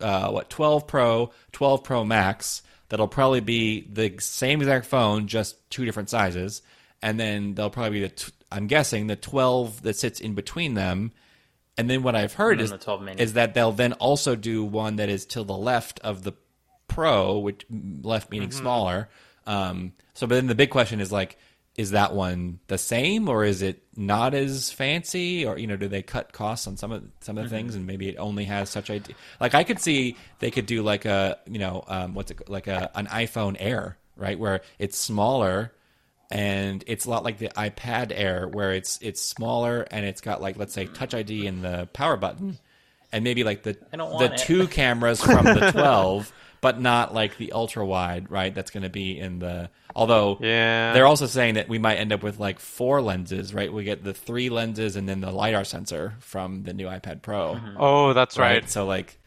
uh, 0.00 0.30
what 0.30 0.50
12 0.50 0.86
Pro, 0.86 1.30
12 1.52 1.82
Pro 1.84 2.04
Max. 2.04 2.62
That'll 2.90 3.08
probably 3.08 3.40
be 3.40 3.80
the 3.82 4.14
same 4.18 4.60
exact 4.62 4.86
phone, 4.86 5.26
just 5.26 5.56
two 5.70 5.84
different 5.84 6.08
sizes, 6.08 6.62
and 7.02 7.18
then 7.18 7.54
they'll 7.54 7.70
probably 7.70 8.00
be 8.00 8.06
the. 8.06 8.14
T- 8.14 8.32
I'm 8.50 8.66
guessing 8.66 9.08
the 9.08 9.16
12 9.16 9.82
that 9.82 9.96
sits 9.96 10.20
in 10.20 10.34
between 10.34 10.74
them. 10.74 11.12
And 11.76 11.88
then 11.88 12.02
what 12.02 12.16
I've 12.16 12.32
heard 12.32 12.58
is, 12.64 12.70
is 13.20 13.34
that 13.34 13.54
they'll 13.54 13.72
then 13.72 13.92
also 13.94 14.34
do 14.34 14.64
one 14.64 14.96
that 14.96 15.08
is 15.08 15.26
to 15.26 15.44
the 15.44 15.56
left 15.56 16.00
of 16.00 16.24
the 16.24 16.32
Pro, 16.88 17.38
which 17.38 17.66
left 18.02 18.30
meaning 18.30 18.48
Mm-hmm. 18.48 18.58
smaller. 18.58 19.08
Um, 19.46 19.92
so, 20.14 20.26
but 20.26 20.34
then 20.36 20.46
the 20.46 20.54
big 20.54 20.70
question 20.70 21.00
is 21.00 21.12
like, 21.12 21.36
is 21.76 21.90
that 21.92 22.12
one 22.14 22.58
the 22.66 22.78
same, 22.78 23.28
or 23.28 23.44
is 23.44 23.62
it 23.62 23.82
not 23.94 24.34
as 24.34 24.72
fancy, 24.72 25.46
or 25.46 25.56
you 25.58 25.66
know, 25.68 25.76
do 25.76 25.86
they 25.86 26.02
cut 26.02 26.32
costs 26.32 26.66
on 26.66 26.76
some 26.76 26.90
of 26.90 27.04
some 27.20 27.38
of 27.38 27.44
the 27.44 27.54
Mm-hmm. 27.54 27.56
things, 27.56 27.74
and 27.76 27.86
maybe 27.86 28.08
it 28.08 28.16
only 28.16 28.44
has 28.46 28.68
such 28.70 28.90
a 28.90 29.00
like 29.40 29.54
I 29.54 29.62
could 29.62 29.78
see 29.78 30.16
they 30.40 30.50
could 30.50 30.66
do 30.66 30.82
like 30.82 31.04
a 31.04 31.38
you 31.46 31.58
know 31.60 31.84
um, 31.86 32.14
what's 32.14 32.30
it 32.32 32.48
like 32.48 32.66
a 32.66 32.90
an 32.96 33.06
iPhone 33.06 33.56
Air, 33.60 33.96
right, 34.16 34.36
where 34.38 34.62
it's 34.80 34.98
smaller 34.98 35.72
and 36.30 36.84
it's 36.86 37.04
a 37.06 37.10
lot 37.10 37.24
like 37.24 37.38
the 37.38 37.48
iPad 37.48 38.12
Air, 38.14 38.48
where 38.48 38.72
it's 38.72 38.98
it's 39.02 39.20
smaller 39.20 39.86
and 39.90 40.04
it's 40.04 40.20
got 40.20 40.40
like 40.42 40.56
let's 40.58 40.74
say 40.74 40.86
Touch 40.86 41.14
ID 41.14 41.46
and 41.46 41.62
the 41.64 41.88
power 41.92 42.16
button, 42.16 42.58
and 43.12 43.24
maybe 43.24 43.44
like 43.44 43.62
the 43.62 43.76
the 43.92 44.30
it. 44.34 44.38
two 44.38 44.66
cameras 44.68 45.22
from 45.22 45.44
the 45.44 45.70
12, 45.72 46.32
but 46.60 46.80
not 46.80 47.14
like 47.14 47.36
the 47.38 47.52
ultra 47.52 47.84
wide, 47.86 48.30
right? 48.30 48.54
That's 48.54 48.70
going 48.70 48.82
to 48.82 48.90
be 48.90 49.18
in 49.18 49.38
the. 49.38 49.70
Although 49.96 50.38
Yeah. 50.40 50.92
they're 50.92 51.06
also 51.06 51.26
saying 51.26 51.54
that 51.54 51.68
we 51.68 51.78
might 51.78 51.96
end 51.96 52.12
up 52.12 52.22
with 52.22 52.38
like 52.38 52.60
four 52.60 53.00
lenses, 53.00 53.52
right? 53.52 53.72
We 53.72 53.82
get 53.84 54.04
the 54.04 54.14
three 54.14 54.48
lenses 54.48 54.94
and 54.94 55.08
then 55.08 55.20
the 55.20 55.32
lidar 55.32 55.64
sensor 55.64 56.14
from 56.20 56.62
the 56.62 56.72
new 56.72 56.86
iPad 56.86 57.20
Pro, 57.22 57.54
Mm-hmm. 57.54 57.76
Oh, 57.80 58.12
that's 58.12 58.38
right. 58.38 58.68
So 58.70 58.86
like, 58.86 59.18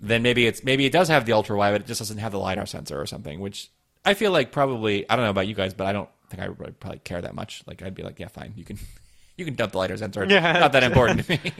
then 0.00 0.22
maybe 0.22 0.46
it's 0.46 0.64
maybe 0.64 0.84
it 0.84 0.92
does 0.92 1.08
have 1.08 1.24
the 1.24 1.32
ultra 1.32 1.56
wide, 1.56 1.70
but 1.70 1.82
it 1.82 1.86
just 1.86 2.00
doesn't 2.00 2.18
have 2.18 2.32
the 2.32 2.38
lidar 2.40 2.66
sensor 2.66 3.00
or 3.00 3.06
something. 3.06 3.38
Which 3.40 3.70
I 4.04 4.14
feel 4.14 4.32
like 4.32 4.50
probably 4.52 5.08
I 5.08 5.14
don't 5.16 5.24
know 5.24 5.30
about 5.30 5.46
you 5.46 5.54
guys, 5.54 5.72
but 5.72 5.86
I 5.86 5.92
don't 5.92 6.08
think 6.32 6.42
I 6.42 6.48
would 6.48 6.80
probably 6.80 6.98
care 7.00 7.20
that 7.20 7.34
much. 7.34 7.62
Like 7.66 7.82
I'd 7.82 7.94
be 7.94 8.02
like, 8.02 8.18
yeah, 8.18 8.28
fine, 8.28 8.52
you 8.56 8.64
can 8.64 8.78
you 9.36 9.44
can 9.44 9.54
dump 9.54 9.72
the 9.72 9.78
lidar 9.78 9.96
sensor. 9.96 10.24
It's 10.24 10.32
Yeah. 10.32 10.52
not 10.58 10.72
that 10.72 10.82
important 10.90 11.24
to 11.26 11.30
me. 11.32 11.52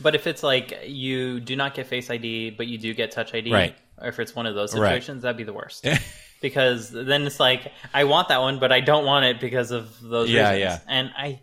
But 0.00 0.14
if 0.14 0.26
it's 0.26 0.42
like 0.42 0.80
you 0.86 1.40
do 1.40 1.54
not 1.56 1.74
get 1.74 1.86
Face 1.86 2.10
ID, 2.10 2.50
but 2.50 2.66
you 2.66 2.78
do 2.78 2.94
get 2.94 3.12
Touch 3.12 3.32
ID, 3.34 3.52
Right. 3.52 3.76
or 3.98 4.08
if 4.08 4.18
it's 4.18 4.34
one 4.34 4.46
of 4.46 4.54
those 4.54 4.74
Right. 4.74 4.88
situations, 4.88 5.22
that'd 5.22 5.36
be 5.36 5.44
the 5.44 5.52
worst. 5.52 5.86
because 6.42 6.90
then 6.90 7.22
it's 7.22 7.38
like 7.40 7.70
I 7.92 8.04
want 8.04 8.28
that 8.28 8.40
one, 8.40 8.58
but 8.58 8.72
I 8.72 8.80
don't 8.80 9.04
want 9.04 9.24
it 9.24 9.40
because 9.40 9.70
of 9.70 10.00
those 10.00 10.30
Yeah, 10.30 10.50
reasons. 10.52 10.60
yeah. 10.60 10.78
And 10.88 11.10
I 11.16 11.40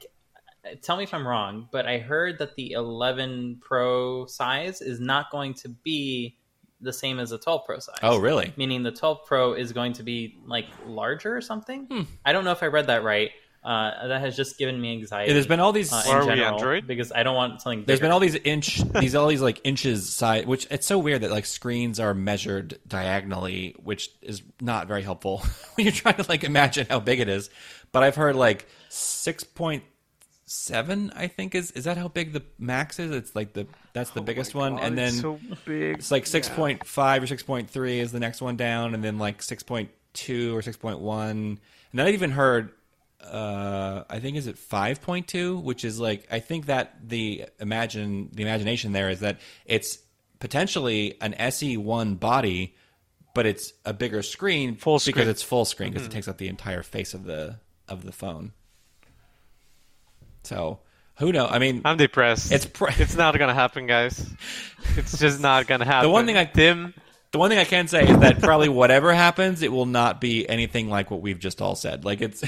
tell 0.83 0.97
me 0.97 1.03
if 1.03 1.13
I'm 1.13 1.27
wrong, 1.27 1.69
but 1.71 1.87
I 1.87 1.97
heard 1.99 2.39
that 2.39 2.55
the 2.55 2.71
11 2.73 3.59
Pro 3.61 4.25
size 4.25 4.81
is 4.81 4.99
not 4.99 5.31
going 5.31 5.53
to 5.55 5.69
be 5.69 6.37
the 6.81 6.93
same 6.93 7.19
as 7.19 7.29
the 7.29 7.37
12 7.37 7.65
Pro 7.65 7.79
size. 7.79 7.95
oh, 8.03 8.17
really? 8.17 8.53
Meaning 8.57 8.83
the 8.83 8.91
12 8.91 9.25
Pro 9.25 9.53
is 9.53 9.71
going 9.73 9.93
to 9.93 10.03
be 10.03 10.39
like 10.45 10.65
larger 10.85 11.35
or 11.35 11.41
something. 11.41 11.85
Hmm. 11.85 12.01
I 12.25 12.33
don't 12.33 12.43
know 12.45 12.51
if 12.51 12.63
I 12.63 12.67
read 12.67 12.87
that 12.87 13.03
right. 13.03 13.31
Uh, 13.63 14.07
that 14.07 14.21
has 14.21 14.35
just 14.35 14.57
given 14.57 14.81
me 14.81 14.91
anxiety. 14.91 15.27
Yeah, 15.29 15.33
there's 15.35 15.45
been 15.45 15.59
all 15.59 15.71
these 15.71 15.93
uh, 15.93 16.01
Are 16.07 16.21
in 16.23 16.27
we 16.29 16.33
general, 16.33 16.55
Android? 16.55 16.87
because 16.87 17.11
I 17.11 17.21
don't 17.21 17.35
want 17.35 17.61
something. 17.61 17.83
There's 17.85 17.99
bigger. 17.99 18.07
been 18.07 18.11
all 18.11 18.19
these 18.19 18.33
inch, 18.33 18.81
these 18.99 19.13
all 19.13 19.27
these 19.27 19.41
like 19.41 19.61
inches 19.63 20.11
size, 20.11 20.47
which 20.47 20.65
it's 20.71 20.87
so 20.87 20.97
weird 20.97 21.21
that 21.21 21.29
like 21.29 21.45
screens 21.45 21.99
are 21.99 22.15
measured 22.15 22.79
diagonally, 22.87 23.75
which 23.83 24.09
is 24.23 24.41
not 24.59 24.87
very 24.87 25.03
helpful 25.03 25.43
when 25.75 25.85
you're 25.85 25.91
trying 25.93 26.15
to 26.15 26.25
like 26.27 26.43
imagine 26.43 26.87
how 26.89 26.99
big 26.99 27.19
it 27.19 27.29
is. 27.29 27.51
But 27.91 28.01
I've 28.01 28.15
heard 28.15 28.35
like 28.35 28.65
six 28.89 29.43
point 29.43 29.83
seven, 30.51 31.11
I 31.15 31.27
think 31.27 31.55
is 31.55 31.71
is 31.71 31.85
that 31.85 31.97
how 31.97 32.07
big 32.07 32.33
the 32.33 32.43
max 32.59 32.99
is? 32.99 33.11
It's 33.11 33.35
like 33.35 33.53
the 33.53 33.67
that's 33.93 34.11
the 34.11 34.21
biggest 34.21 34.53
one, 34.53 34.77
and 34.79 34.97
then 34.97 35.11
so 35.13 35.39
big. 35.65 35.95
it's 35.95 36.11
like 36.11 36.27
six 36.27 36.49
point 36.49 36.85
five 36.85 37.23
or 37.23 37.27
six 37.27 37.41
point 37.43 37.69
three 37.69 37.99
is 37.99 38.11
the 38.11 38.19
next 38.19 38.41
one 38.41 38.57
down, 38.57 38.93
and 38.93 39.03
then 39.03 39.17
like 39.17 39.41
six 39.41 39.63
point 39.63 39.89
two 40.13 40.55
or 40.55 40.61
six 40.61 40.77
point 40.77 40.99
one. 40.99 41.29
And 41.91 41.99
then 41.99 42.05
I 42.07 42.11
even 42.11 42.31
heard, 42.31 42.71
uh, 43.21 44.03
I 44.09 44.19
think 44.19 44.37
is 44.37 44.47
it 44.47 44.57
five 44.57 45.01
point 45.01 45.27
two, 45.27 45.57
which 45.57 45.83
is 45.85 45.99
like 45.99 46.27
I 46.31 46.39
think 46.39 46.65
that 46.67 46.95
the 47.07 47.45
imagine 47.59 48.29
the 48.33 48.43
imagination 48.43 48.91
there 48.91 49.09
is 49.09 49.21
that 49.21 49.39
it's 49.65 49.99
potentially 50.39 51.17
an 51.21 51.33
SE 51.35 51.77
one 51.77 52.15
body, 52.15 52.75
but 53.33 53.45
it's 53.45 53.73
a 53.85 53.93
bigger 53.93 54.21
screen, 54.21 54.75
Full 54.75 54.95
because 54.97 55.11
screen. 55.11 55.27
it's 55.29 55.43
full 55.43 55.65
screen 55.65 55.91
because 55.91 56.07
it 56.07 56.11
takes 56.11 56.27
up 56.27 56.37
the 56.37 56.47
entire 56.47 56.83
face 56.83 57.13
of 57.13 57.23
the 57.23 57.57
of 57.87 58.05
the 58.05 58.11
phone. 58.11 58.53
So 60.43 60.79
who 61.17 61.31
knows? 61.31 61.49
I 61.51 61.59
mean, 61.59 61.81
I'm 61.85 61.97
depressed. 61.97 62.51
It's 62.51 62.65
pr- 62.65 62.89
it's 62.97 63.15
not 63.15 63.37
gonna 63.37 63.53
happen, 63.53 63.87
guys. 63.87 64.29
It's 64.97 65.17
just 65.17 65.39
not 65.39 65.67
gonna 65.67 65.85
happen. 65.85 66.07
the 66.09 66.13
one 66.13 66.25
thing 66.25 66.37
I- 66.37 66.45
dim. 66.45 66.93
The 67.31 67.39
one 67.39 67.49
thing 67.49 67.59
I 67.59 67.63
can 67.63 67.87
say 67.87 68.03
is 68.09 68.19
that 68.19 68.41
probably 68.41 68.67
whatever 68.67 69.13
happens, 69.13 69.61
it 69.61 69.71
will 69.71 69.85
not 69.85 70.19
be 70.19 70.49
anything 70.49 70.89
like 70.89 71.09
what 71.09 71.21
we've 71.21 71.39
just 71.39 71.61
all 71.61 71.75
said. 71.75 72.03
Like 72.03 72.19
it's 72.19 72.43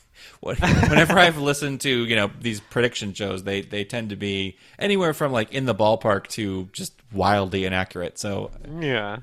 whenever 0.40 1.18
I've 1.18 1.38
listened 1.38 1.80
to 1.80 1.90
you 2.04 2.14
know 2.14 2.30
these 2.40 2.60
prediction 2.60 3.14
shows, 3.14 3.42
they 3.42 3.62
they 3.62 3.84
tend 3.84 4.10
to 4.10 4.16
be 4.16 4.56
anywhere 4.78 5.12
from 5.12 5.32
like 5.32 5.52
in 5.52 5.64
the 5.66 5.74
ballpark 5.74 6.28
to 6.28 6.68
just 6.72 6.92
wildly 7.12 7.64
inaccurate. 7.64 8.18
So 8.18 8.50
Yeah. 8.80 9.18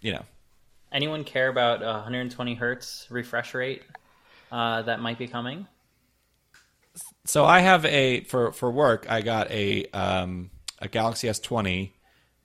you 0.00 0.12
know, 0.12 0.22
Anyone 0.92 1.22
care 1.24 1.48
about 1.48 1.82
a 1.82 1.86
120 1.86 2.54
hertz 2.54 3.06
refresh 3.10 3.54
rate 3.54 3.82
uh, 4.52 4.82
that 4.82 5.00
might 5.00 5.18
be 5.18 5.26
coming? 5.28 5.66
So 7.24 7.44
I 7.44 7.60
have 7.60 7.84
a 7.84 8.20
for 8.22 8.52
for 8.52 8.70
work. 8.70 9.06
I 9.08 9.22
got 9.22 9.50
a 9.50 9.86
um 9.86 10.50
a 10.78 10.88
Galaxy 10.88 11.28
S20 11.28 11.92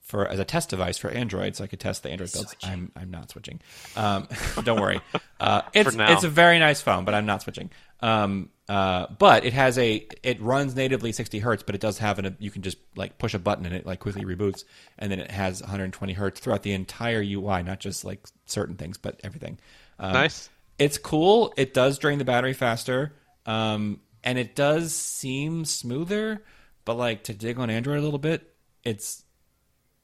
for 0.01 0.27
as 0.27 0.39
a 0.39 0.45
test 0.45 0.69
device 0.69 0.97
for 0.97 1.09
Android, 1.09 1.55
so 1.55 1.63
I 1.63 1.67
could 1.67 1.79
test 1.79 2.03
the 2.03 2.09
Android 2.09 2.31
builds. 2.31 2.55
I'm 2.63 2.91
I'm 2.95 3.09
not 3.09 3.31
switching. 3.31 3.59
Um, 3.95 4.27
don't 4.63 4.79
worry. 4.79 5.01
Uh, 5.39 5.63
it's 5.73 5.95
it's 5.97 6.23
a 6.23 6.29
very 6.29 6.59
nice 6.59 6.81
phone, 6.81 7.05
but 7.05 7.13
I'm 7.13 7.25
not 7.25 7.41
switching. 7.41 7.71
Um, 8.01 8.49
uh, 8.69 9.07
but 9.17 9.45
it 9.45 9.53
has 9.53 9.77
a 9.77 10.07
it 10.21 10.39
runs 10.41 10.75
natively 10.75 11.11
60 11.11 11.39
hertz, 11.39 11.63
but 11.63 11.75
it 11.75 11.81
does 11.81 11.97
have 11.97 12.19
an 12.19 12.35
you 12.39 12.51
can 12.51 12.61
just 12.61 12.77
like 12.95 13.17
push 13.17 13.33
a 13.33 13.39
button 13.39 13.65
and 13.65 13.73
it 13.73 13.85
like 13.85 13.99
quickly 13.99 14.25
reboots, 14.25 14.63
and 14.99 15.11
then 15.11 15.19
it 15.19 15.31
has 15.31 15.61
120 15.61 16.13
hertz 16.13 16.39
throughout 16.39 16.63
the 16.63 16.73
entire 16.73 17.21
UI, 17.23 17.63
not 17.63 17.79
just 17.79 18.05
like 18.05 18.25
certain 18.45 18.75
things, 18.75 18.97
but 18.97 19.19
everything. 19.23 19.57
Um, 19.97 20.13
Nice. 20.13 20.49
It's 20.77 20.97
cool. 20.97 21.53
It 21.57 21.73
does 21.73 21.97
drain 21.99 22.19
the 22.19 22.25
battery 22.25 22.53
faster, 22.53 23.13
um, 23.45 24.01
and 24.25 24.37
it 24.37 24.55
does 24.55 24.93
seem 24.93 25.63
smoother. 25.63 26.43
But 26.83 26.95
like 26.95 27.23
to 27.23 27.33
dig 27.33 27.57
on 27.59 27.69
Android 27.69 27.99
a 27.99 28.01
little 28.01 28.19
bit, 28.19 28.53
it's 28.83 29.23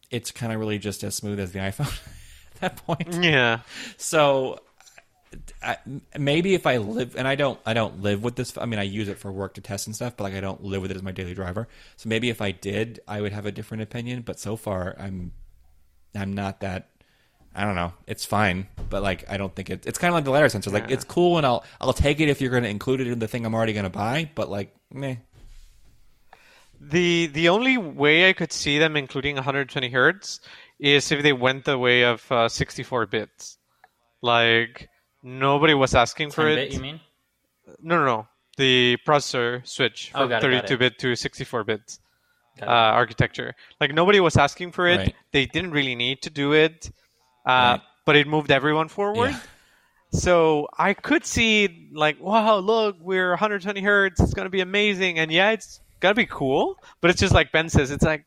it's 0.09 0.31
kind 0.31 0.53
of 0.53 0.59
really 0.59 0.79
just 0.79 1.03
as 1.03 1.15
smooth 1.15 1.39
as 1.39 1.51
the 1.51 1.59
iPhone 1.59 1.99
at 2.55 2.61
that 2.61 2.85
point. 2.85 3.23
Yeah. 3.23 3.59
So 3.97 4.59
I, 5.63 5.77
maybe 6.17 6.53
if 6.53 6.67
I 6.67 6.77
live 6.77 7.15
and 7.15 7.27
I 7.27 7.35
don't 7.35 7.59
I 7.65 7.73
don't 7.73 8.01
live 8.01 8.23
with 8.23 8.35
this 8.35 8.57
I 8.57 8.65
mean 8.65 8.79
I 8.79 8.83
use 8.83 9.07
it 9.07 9.17
for 9.17 9.31
work 9.31 9.53
to 9.53 9.61
test 9.61 9.87
and 9.87 9.95
stuff 9.95 10.17
but 10.17 10.25
like 10.25 10.33
I 10.33 10.41
don't 10.41 10.63
live 10.63 10.81
with 10.81 10.91
it 10.91 10.97
as 10.97 11.03
my 11.03 11.11
daily 11.11 11.33
driver 11.33 11.69
so 11.95 12.09
maybe 12.09 12.29
if 12.29 12.41
I 12.41 12.51
did 12.51 12.99
I 13.07 13.21
would 13.21 13.31
have 13.31 13.45
a 13.45 13.51
different 13.51 13.83
opinion 13.83 14.23
but 14.23 14.39
so 14.39 14.57
far 14.57 14.95
I'm 14.99 15.31
I'm 16.13 16.33
not 16.33 16.59
that 16.61 16.89
I 17.55 17.63
don't 17.65 17.75
know 17.75 17.93
it's 18.08 18.24
fine 18.25 18.67
but 18.89 19.01
like 19.03 19.29
I 19.29 19.38
don't 19.38 19.53
think 19.55 19.70
it, 19.70 19.86
it's 19.86 19.98
kind 20.00 20.10
of 20.12 20.15
like 20.15 20.24
the 20.24 20.31
lidar 20.31 20.50
sensor 20.50 20.70
like 20.72 20.89
it's 20.89 21.03
cool 21.03 21.38
and 21.38 21.46
I'll 21.46 21.63
I'll 21.81 21.93
take 21.93 22.20
it 22.20 22.29
if 22.29 22.39
you're 22.41 22.51
going 22.51 22.63
to 22.63 22.70
include 22.70 23.01
it 23.01 23.08
in 23.08 23.20
the 23.20 23.27
thing 23.27 23.46
I'm 23.46 23.53
already 23.53 23.74
going 23.74 23.84
to 23.84 23.89
buy 23.89 24.29
but 24.36 24.50
like 24.50 24.74
meh 24.91 25.15
The 26.79 27.27
the 27.27 27.50
only 27.50 27.77
way 27.77 28.29
I 28.29 28.34
could 28.34 28.51
see 28.51 28.79
them 28.79 28.96
including 28.98 29.36
120 29.36 29.89
hertz 29.89 30.39
is 30.79 31.12
if 31.12 31.22
they 31.22 31.34
went 31.34 31.65
the 31.65 31.77
way 31.77 32.03
of 32.03 32.29
uh, 32.31 32.50
64 32.50 33.05
bits. 33.05 33.58
Like 34.22 34.89
nobody 35.22 35.74
was 35.75 35.93
asking 35.93 36.31
for 36.31 36.43
10 36.50 36.51
it. 36.51 36.55
bit, 36.55 36.74
you 36.74 36.79
mean? 36.79 37.00
No, 37.81 37.98
no, 38.00 38.05
no. 38.05 38.27
The 38.58 38.98
processor 39.08 39.65
switch 39.67 40.12
Oh, 40.15 40.22
from 40.22 40.29
got 40.29 40.43
it, 40.43 40.53
it. 40.53 40.67
32 40.67 40.77
bit 40.77 41.00
to 41.00 41.15
64 41.15 41.63
bits 41.63 42.00
uh, 42.62 42.65
architecture. 42.65 43.53
Like 43.79 43.93
nobody 43.93 44.20
was 44.20 44.36
asking 44.38 44.72
for 44.72 44.88
it. 44.88 44.98
Right. 44.98 45.15
They 45.31 45.46
didn't 45.46 45.72
really 45.72 45.96
need 45.96 46.22
to 46.24 46.29
do 46.29 46.53
it, 46.53 46.91
uh, 47.45 47.50
Right. 47.50 47.81
but 48.05 48.15
it 48.15 48.27
moved 48.27 48.51
everyone 48.51 48.88
forward. 48.88 49.31
Yeah. 49.31 49.39
So 50.13 50.67
I 50.77 50.93
could 50.93 51.25
see 51.25 51.89
like, 51.93 52.19
wow, 52.19 52.57
look, 52.57 52.98
we're 53.00 53.29
120 53.29 53.81
hertz. 53.81 54.19
It's 54.19 54.33
gonna 54.33 54.50
be 54.50 54.62
amazing, 54.62 55.19
and 55.19 55.31
yeah, 55.31 55.51
it's 55.51 55.79
gonna 56.01 56.15
be 56.15 56.25
cool. 56.25 56.77
But 57.00 57.12
it's 57.12 57.19
just 57.19 57.33
like 57.33 57.51
Ben 57.51 57.69
says, 57.69 57.91
it's 57.91 58.03
like, 58.03 58.25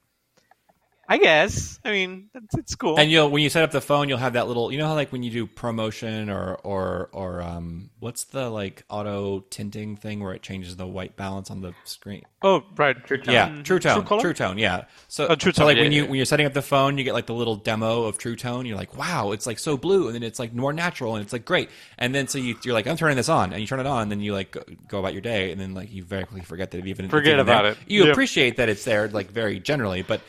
I 1.09 1.19
guess. 1.19 1.79
I 1.85 1.91
mean, 1.91 2.31
it's, 2.35 2.55
it's 2.57 2.75
cool. 2.75 2.99
And 2.99 3.11
you'll 3.11 3.29
when 3.31 3.43
you 3.43 3.51
set 3.51 3.63
up 3.63 3.73
the 3.73 3.81
phone, 3.81 4.09
you'll 4.09 4.19
have 4.19 4.33
that 4.35 4.49
little. 4.49 4.73
You 4.73 4.79
know 4.79 4.87
how 4.87 4.95
like 4.95 5.13
when 5.13 5.23
you 5.23 5.31
do 5.31 5.47
ProMotion 5.47 6.33
or 6.35 6.55
or 6.65 7.11
or 7.13 7.43
um 7.43 7.91
what's 8.01 8.25
the 8.25 8.49
like 8.49 8.85
auto 8.89 9.41
tinting 9.51 9.97
thing 9.97 10.21
where 10.21 10.33
it 10.33 10.43
changes 10.43 10.77
the 10.77 10.87
white 10.87 11.17
balance 11.17 11.51
on 11.51 11.61
the 11.61 11.75
screen? 11.85 12.23
Oh, 12.43 12.63
right. 12.77 12.97
True 13.07 13.19
tone. 13.19 13.35
Yeah, 13.35 13.63
True 13.63 13.79
Tone. 13.79 13.95
True 13.97 14.03
Color? 14.05 14.21
True 14.21 14.35
Tone. 14.35 14.59
Yeah. 14.59 14.85
So, 15.09 15.27
Oh, 15.29 15.35
True 15.35 15.53
so 15.53 15.61
Tone, 15.63 15.67
like 15.69 15.77
yeah, 15.79 15.83
when 15.85 15.93
you 15.93 16.03
yeah. 16.03 16.09
when 16.09 16.17
you're 16.17 16.27
setting 16.27 16.47
up 16.47 16.53
the 16.53 16.63
phone, 16.63 16.99
you 16.99 17.05
get 17.05 17.15
like 17.15 17.27
the 17.27 17.35
little 17.35 17.57
demo 17.57 18.05
of 18.05 18.19
True 18.19 18.37
Tone. 18.37 18.67
You're 18.67 18.77
like, 18.77 18.97
wow, 18.97 19.33
it's 19.33 19.47
like 19.47 19.59
so 19.59 19.77
blue, 19.77 20.07
and 20.07 20.15
then 20.15 20.23
it's 20.23 20.39
like 20.39 20.53
more 20.55 20.73
natural, 20.73 21.17
and 21.17 21.25
it's 21.25 21.33
like 21.33 21.45
great. 21.45 21.71
And 21.99 22.15
then 22.15 22.29
so 22.29 22.39
you, 22.39 22.57
you're 22.65 22.75
like, 22.75 22.87
I'm 22.87 22.97
turning 22.97 23.17
this 23.17 23.29
on, 23.31 23.53
and 23.53 23.61
you 23.61 23.67
turn 23.67 23.81
it 23.81 23.87
on, 23.87 24.03
and 24.03 24.11
then 24.11 24.21
you 24.21 24.33
like 24.35 24.51
go, 24.53 24.63
go 24.89 24.99
about 25.01 25.13
your 25.13 25.23
day, 25.23 25.53
and 25.53 25.61
then 25.61 25.75
like 25.75 25.91
you 25.93 26.03
very 26.05 26.25
quickly 26.25 26.45
forget 26.45 26.71
that 26.73 26.79
it 26.79 26.87
even 26.87 27.07
it's 27.07 27.13
Forget 27.13 27.35
even 27.35 27.41
about 27.41 27.63
there. 27.63 27.73
it. 27.73 27.79
You 27.87 28.05
Yep. 28.05 28.13
appreciate 28.13 28.57
that 28.59 28.69
it's 28.69 28.85
there, 28.85 29.09
like 29.09 29.31
very 29.31 29.59
generally, 29.61 30.03
but 30.03 30.21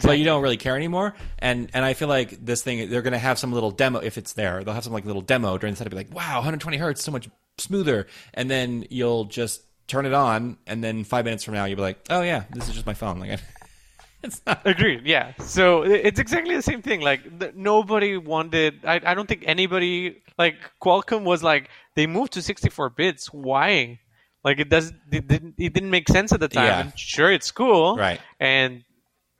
but 0.00 0.18
you 0.18 0.24
don't 0.24 0.42
really 0.42 0.56
care 0.56 0.76
anymore. 0.76 1.14
And 1.38 1.70
and 1.74 1.84
I 1.84 1.94
feel 1.94 2.08
like 2.08 2.44
this 2.44 2.62
thing 2.62 2.88
they're 2.90 3.02
going 3.02 3.12
to 3.12 3.18
have 3.18 3.38
some 3.38 3.52
little 3.52 3.70
demo 3.70 4.00
if 4.00 4.18
it's 4.18 4.32
there. 4.32 4.62
They'll 4.64 4.74
have 4.74 4.84
some 4.84 4.92
like 4.92 5.04
little 5.04 5.22
demo 5.22 5.58
during 5.58 5.74
the 5.74 5.78
setup. 5.78 5.90
Be 5.90 5.96
like, 5.96 6.14
wow, 6.14 6.36
120 6.36 6.76
hertz, 6.76 7.02
so 7.02 7.12
much 7.12 7.28
smoother. 7.58 8.06
And 8.34 8.50
then 8.50 8.86
you'll 8.90 9.24
just 9.24 9.62
turn 9.86 10.06
it 10.06 10.14
on, 10.14 10.56
and 10.66 10.82
then 10.82 11.04
five 11.04 11.24
minutes 11.24 11.44
from 11.44 11.54
now 11.54 11.64
you'll 11.64 11.76
be 11.76 11.82
like, 11.82 11.98
oh 12.10 12.22
yeah, 12.22 12.44
this 12.50 12.68
is 12.68 12.74
just 12.74 12.86
my 12.86 12.94
phone. 12.94 13.20
Like, 13.20 13.40
it's 14.22 14.40
not. 14.46 14.62
Agreed. 14.64 15.06
Yeah. 15.06 15.34
So 15.40 15.82
it's 15.82 16.18
exactly 16.18 16.54
the 16.54 16.62
same 16.62 16.82
thing. 16.82 17.00
Like 17.00 17.40
th- 17.40 17.54
nobody 17.54 18.16
wanted. 18.16 18.84
I, 18.84 19.00
I 19.04 19.14
don't 19.14 19.28
think 19.28 19.44
anybody 19.46 20.22
like 20.38 20.56
Qualcomm 20.82 21.24
was 21.24 21.42
like 21.42 21.68
they 21.96 22.06
moved 22.06 22.32
to 22.34 22.42
64 22.42 22.90
bits. 22.90 23.32
Why? 23.32 24.00
Like 24.44 24.58
it 24.58 24.68
does. 24.68 24.92
It 25.10 25.28
didn't. 25.28 25.54
It 25.58 25.72
didn't 25.72 25.90
make 25.90 26.08
sense 26.08 26.32
at 26.32 26.40
the 26.40 26.48
time. 26.48 26.86
Yeah. 26.86 26.92
Sure, 26.96 27.30
it's 27.30 27.50
cool. 27.50 27.96
Right. 27.96 28.20
And 28.40 28.84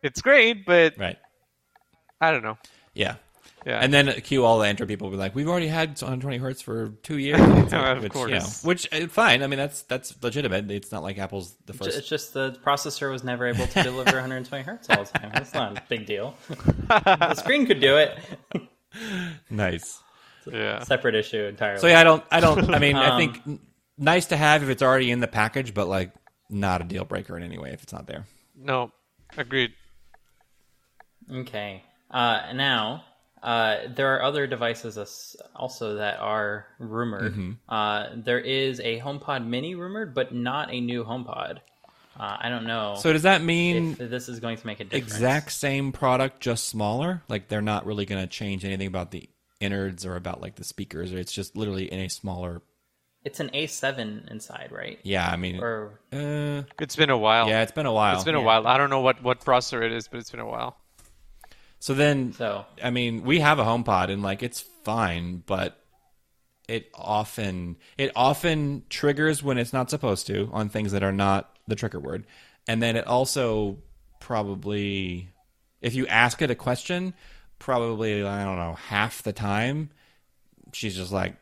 it's 0.02 0.20
great, 0.20 0.64
but 0.66 0.94
Right. 0.98 1.18
I 2.20 2.30
don't 2.30 2.42
know. 2.42 2.58
Yeah. 2.94 3.16
Yeah. 3.64 3.78
And 3.78 3.94
then 3.94 4.12
cue 4.22 4.44
all 4.44 4.58
the 4.58 4.66
Android 4.66 4.88
people 4.88 5.06
will 5.08 5.16
be 5.16 5.18
like, 5.20 5.36
we've 5.36 5.46
already 5.48 5.68
had 5.68 5.90
120 5.90 6.36
hertz 6.38 6.60
for 6.60 6.88
two 7.04 7.18
years. 7.18 7.40
It's 7.40 7.72
Of 7.72 8.02
which, 8.02 8.12
course. 8.12 8.30
You 8.30 8.38
know, 8.40 8.46
which 8.64 8.92
uh, 8.92 9.06
fine. 9.06 9.42
I 9.44 9.46
mean, 9.46 9.58
that's 9.58 9.82
that's 9.82 10.20
legitimate. 10.20 10.68
It's 10.70 10.90
not 10.90 11.04
like 11.04 11.16
Apple's 11.18 11.54
the 11.66 11.72
first. 11.72 11.96
It's 11.96 12.08
just 12.08 12.34
the 12.34 12.58
processor 12.64 13.10
was 13.12 13.22
never 13.22 13.46
able 13.46 13.66
to 13.68 13.82
deliver 13.84 14.10
120 14.16 14.64
hertz 14.64 14.90
all 14.90 15.04
the 15.04 15.18
time. 15.18 15.30
That's 15.32 15.54
not 15.54 15.78
a 15.78 15.82
big 15.88 16.06
deal. 16.06 16.34
the 16.88 17.34
screen 17.34 17.66
could 17.66 17.80
do 17.80 17.96
it. 17.98 18.18
nice. 19.50 20.02
yeah. 20.50 20.82
Separate 20.82 21.14
issue 21.14 21.44
entirely. 21.44 21.80
So 21.80 21.86
yeah, 21.86 22.00
I 22.00 22.04
don't. 22.04 22.24
I 22.32 22.40
don't. 22.40 22.74
I 22.74 22.78
mean, 22.80 22.96
I 22.96 23.10
Um, 23.10 23.18
think 23.18 23.60
nice 23.96 24.26
to 24.26 24.36
have 24.36 24.64
if 24.64 24.68
it's 24.70 24.82
already 24.82 25.10
in 25.12 25.20
the 25.20 25.28
package, 25.28 25.72
but 25.72 25.86
like 25.86 26.12
not 26.50 26.80
a 26.80 26.84
deal 26.84 27.04
breaker 27.04 27.36
in 27.36 27.42
any 27.44 27.58
way 27.58 27.70
if 27.70 27.82
it's 27.84 27.92
not 27.92 28.06
there. 28.08 28.26
No. 28.56 28.90
Agreed. 29.36 29.72
Okay. 31.30 31.82
Uh, 32.10 32.52
now, 32.54 33.04
uh, 33.42 33.78
there 33.94 34.14
are 34.16 34.22
other 34.22 34.46
devices 34.46 35.36
also 35.56 35.96
that 35.96 36.18
are 36.20 36.66
rumored. 36.78 37.32
Mm-hmm. 37.32 37.52
Uh, 37.68 38.08
there 38.16 38.38
is 38.40 38.80
a 38.80 39.00
HomePod 39.00 39.46
Mini 39.46 39.74
rumored, 39.74 40.14
but 40.14 40.34
not 40.34 40.72
a 40.72 40.80
new 40.80 41.04
HomePod. 41.04 41.58
Uh, 42.18 42.36
I 42.40 42.50
don't 42.50 42.66
know 42.66 42.96
So 42.96 43.10
does 43.12 43.22
that 43.22 43.42
mean 43.42 43.96
if 43.98 44.10
this 44.10 44.28
is 44.28 44.38
going 44.38 44.58
to 44.58 44.66
make 44.66 44.80
a 44.80 44.84
difference. 44.84 45.14
exact 45.14 45.50
same 45.52 45.92
product, 45.92 46.40
just 46.40 46.68
smaller? 46.68 47.22
Like 47.28 47.48
they're 47.48 47.62
not 47.62 47.86
really 47.86 48.04
going 48.04 48.20
to 48.20 48.26
change 48.28 48.64
anything 48.66 48.86
about 48.86 49.10
the 49.12 49.28
innards 49.60 50.04
or 50.04 50.16
about 50.16 50.42
like 50.42 50.56
the 50.56 50.64
speakers, 50.64 51.12
or 51.14 51.18
it's 51.18 51.32
just 51.32 51.56
literally 51.56 51.90
in 51.90 52.00
a 52.00 52.08
smaller. 52.10 52.60
It's 53.24 53.40
an 53.40 53.50
A7 53.54 54.30
inside, 54.30 54.70
right? 54.72 54.98
Yeah, 55.04 55.26
I 55.26 55.36
mean, 55.36 55.60
Or 55.60 56.00
uh, 56.12 56.64
It's 56.80 56.96
been 56.96 57.08
a 57.10 57.16
while. 57.16 57.48
yeah, 57.48 57.62
it's 57.62 57.72
been 57.72 57.86
a 57.86 57.92
while. 57.92 58.16
It's 58.16 58.24
been 58.24 58.34
a 58.34 58.40
Yeah. 58.40 58.44
while. 58.44 58.66
I 58.66 58.76
don't 58.76 58.90
know 58.90 59.00
what 59.00 59.22
what 59.22 59.40
processor 59.40 59.82
it 59.82 59.92
is, 59.92 60.06
but 60.08 60.18
it's 60.20 60.30
been 60.30 60.40
a 60.40 60.46
while. 60.46 60.76
So 61.82 61.94
then, 61.94 62.32
so. 62.32 62.64
I 62.82 62.90
mean, 62.90 63.24
we 63.24 63.40
have 63.40 63.58
a 63.58 63.64
HomePod 63.64 64.08
and 64.08 64.22
like 64.22 64.40
it's 64.44 64.60
fine, 64.60 65.42
but 65.44 65.78
it 66.68 66.88
often 66.94 67.76
it 67.98 68.12
often 68.14 68.84
triggers 68.88 69.42
when 69.42 69.58
it's 69.58 69.72
not 69.72 69.90
supposed 69.90 70.28
to 70.28 70.48
on 70.52 70.68
things 70.68 70.92
that 70.92 71.02
are 71.02 71.10
not 71.12 71.50
the 71.66 71.74
trigger 71.74 71.98
word, 71.98 72.24
and 72.68 72.80
then 72.80 72.94
it 72.94 73.04
also 73.06 73.78
probably 74.20 75.28
if 75.80 75.94
you 75.94 76.06
ask 76.06 76.40
it 76.40 76.50
a 76.50 76.54
question, 76.54 77.14
probably 77.58 78.22
I 78.24 78.44
don't 78.44 78.56
know 78.56 78.74
half 78.74 79.22
the 79.22 79.32
time 79.32 79.90
she's 80.72 80.94
just 80.96 81.12
like. 81.12 81.34